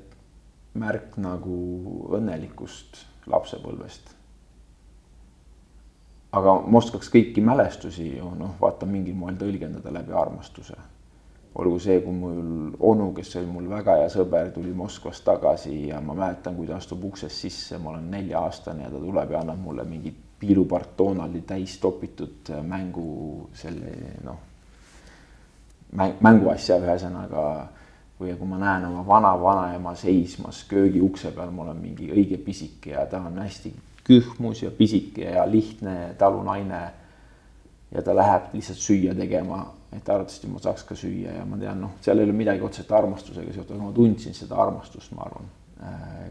[0.75, 1.57] märk nagu
[2.16, 4.16] õnnelikust lapsepõlvest.
[6.33, 10.77] aga ma oskaks kõiki mälestusi ju noh, vaata mingil moel tõlgendada läbi armastuse
[11.55, 16.01] olgu see, kui mul onu, kes oli mul väga hea sõber, tuli Moskvast tagasi ja
[16.05, 19.59] ma mäletan, kui ta astub uksest sisse, ma olen nelja-aastane ja ta tuleb ja annab
[19.64, 24.39] mulle mingi piilupart Donaldi täis topitud mängu selle noh,
[26.23, 27.45] mänguasja ühesõnaga.
[28.21, 32.93] Või kui ma näen oma vana-vanaema seismas köögi ukse peal, ma olen mingi õige pisike
[32.93, 33.73] ja ta on hästi
[34.05, 36.81] kühmus ja pisike ja lihtne talunaine.
[37.91, 41.81] ja ta läheb lihtsalt süüa tegema et arvatavasti ma saaks ka süüa ja ma tean,
[41.83, 45.49] noh, seal ei ole midagi otseselt armastusega seotud, aga ma tundsin seda armastust, ma arvan.
[45.83, 46.29] Äh,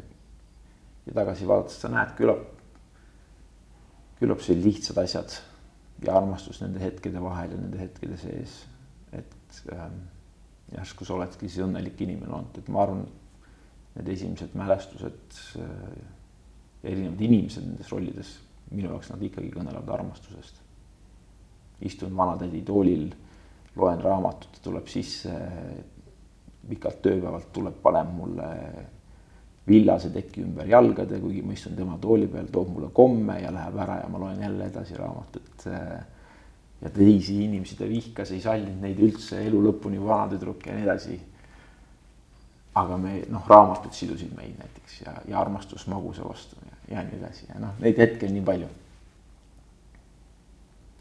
[1.10, 2.46] ja tagasi vaadates sa näed, küllap,
[4.22, 5.36] küllap sellised lihtsad asjad
[6.06, 8.62] ja armastus nende hetkede vahel ja nende hetkede sees.
[9.12, 10.04] et ähm,
[10.76, 13.06] järsku sa oledki siis õnnelik inimene olnud, et ma arvan,
[13.96, 15.72] need esimesed mälestused äh,,
[16.84, 18.36] erinevad inimesed nendes rollides,
[18.72, 20.62] minu jaoks nad ikkagi kõnelevad armastusest.
[21.82, 23.10] istun vanatädi toolil
[23.80, 25.34] loen raamatut, tuleb sisse,
[26.70, 28.48] pikalt tööpäevalt tuleb, paneb mulle
[29.70, 33.78] villase teki ümber jalgade, kuigi ma istun tema tooli peal, toob mulle komme ja läheb
[33.86, 35.68] ära ja ma loen jälle edasi raamatut.
[36.82, 41.20] Ja teisi inimesi ta vihkas, ei sallinud neid üldse elu lõpuni, vanatüdruk ja nii edasi.
[42.80, 47.18] aga me noh, raamatud sidusid meid näiteks ja, ja armastus magusa vastu ja, ja nii
[47.20, 48.70] edasi ja noh, neid hetki on nii palju.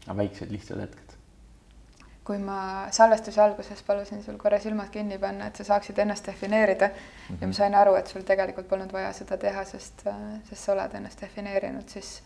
[0.07, 1.15] aga väiksed lihtsad hetked
[2.29, 6.87] kui ma salvestuse alguses palusin sul korra silmad kinni panna, et sa saaksid ennast defineerida
[6.87, 7.37] mm -hmm.
[7.41, 7.55] ja ma mhm.
[7.57, 10.03] sain aru, et sul tegelikult polnud vaja seda teha, sest,
[10.49, 12.21] sest sa oled ennast defineerinud, siis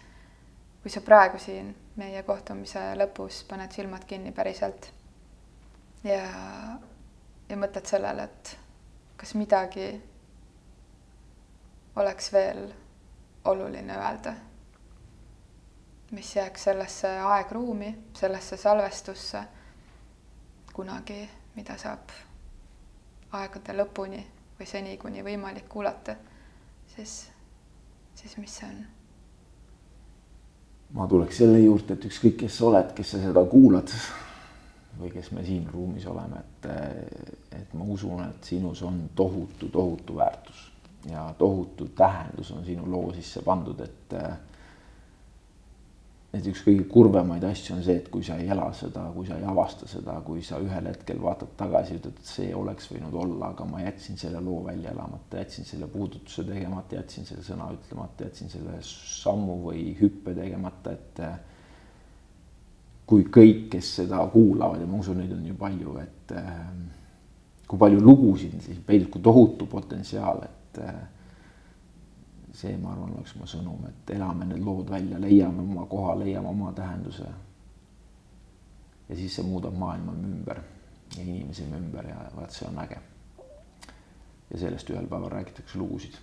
[0.84, 4.90] kui sa praegu siin meie kohtumise lõpus paned silmad kinni päriselt
[6.04, 6.24] ja,
[7.48, 8.58] ja mõtled sellele, et
[9.16, 9.86] kas midagi
[11.96, 12.66] oleks veel
[13.48, 14.34] oluline öelda,
[16.12, 19.44] mis jääks sellesse aegruumi, sellesse salvestusse
[20.74, 21.22] kunagi,
[21.56, 22.12] mida saab
[23.40, 24.20] aegade lõpuni
[24.60, 26.18] või seni, kuni võimalik kuulata,
[26.96, 27.16] siis,
[28.20, 28.84] siis mis see on?
[30.94, 33.90] Ma tuleks selle juurde, et ükskõik, kes sa oled, kes sa seda kuulad
[35.00, 36.68] või kes me siin ruumis oleme, et,
[37.58, 40.70] et ma usun, et sinus on tohutu, tohutu väärtus
[41.10, 44.14] ja tohutu tähendus on sinu loo sisse pandud, et
[46.34, 49.36] et üks kõige kurvemaid asju on see, et kui sa ei ela seda, kui sa
[49.38, 53.52] ei avasta seda, kui sa ühel hetkel vaatad tagasi, ütled, et see oleks võinud olla,
[53.52, 58.26] aga ma jätsin selle loo välja elamata, jätsin selle puudutuse tegemata, jätsin selle sõna ütlemata,
[58.26, 61.38] jätsin selle sammu või hüppe tegemata, et eh,
[63.14, 66.62] kui kõik, kes seda kuulavad ja ma usun, neid on ju palju, et eh,
[67.70, 71.04] kui palju lugusid siis peidub, kui tohutu potentsiaal, et eh,
[72.54, 76.50] see, ma arvan, oleks mu sõnum, et elame need lood välja, leiame oma koha, leiame
[76.50, 77.32] oma tähenduse.
[79.10, 80.62] ja siis see muudab maailma ümber
[81.18, 83.00] ja inimesi ümber ja vaat see on äge.
[84.52, 86.18] ja sellest ühel päeval räägitakse lugusid.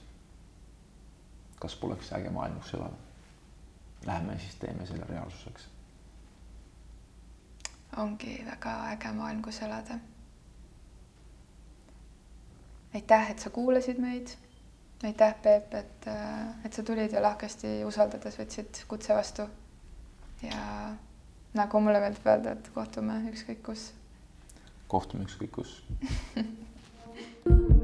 [1.58, 2.96] kas poleks äge maailm, kus elada?
[4.06, 5.68] Lähme siis teeme selle reaalsuseks.
[7.96, 9.98] ongi väga äge maailm, kus elada.
[12.94, 14.36] aitäh, et sa kuulasid meid
[15.04, 19.48] aitäh, Peep, et, äh, et sa tulid ja lahkesti usaldades võtsid kutse vastu.
[20.42, 20.96] ja
[21.54, 23.90] nagu mulle meeldib öelda, et kohtume ükskõik kus.
[24.88, 25.82] kohtume ükskõik kus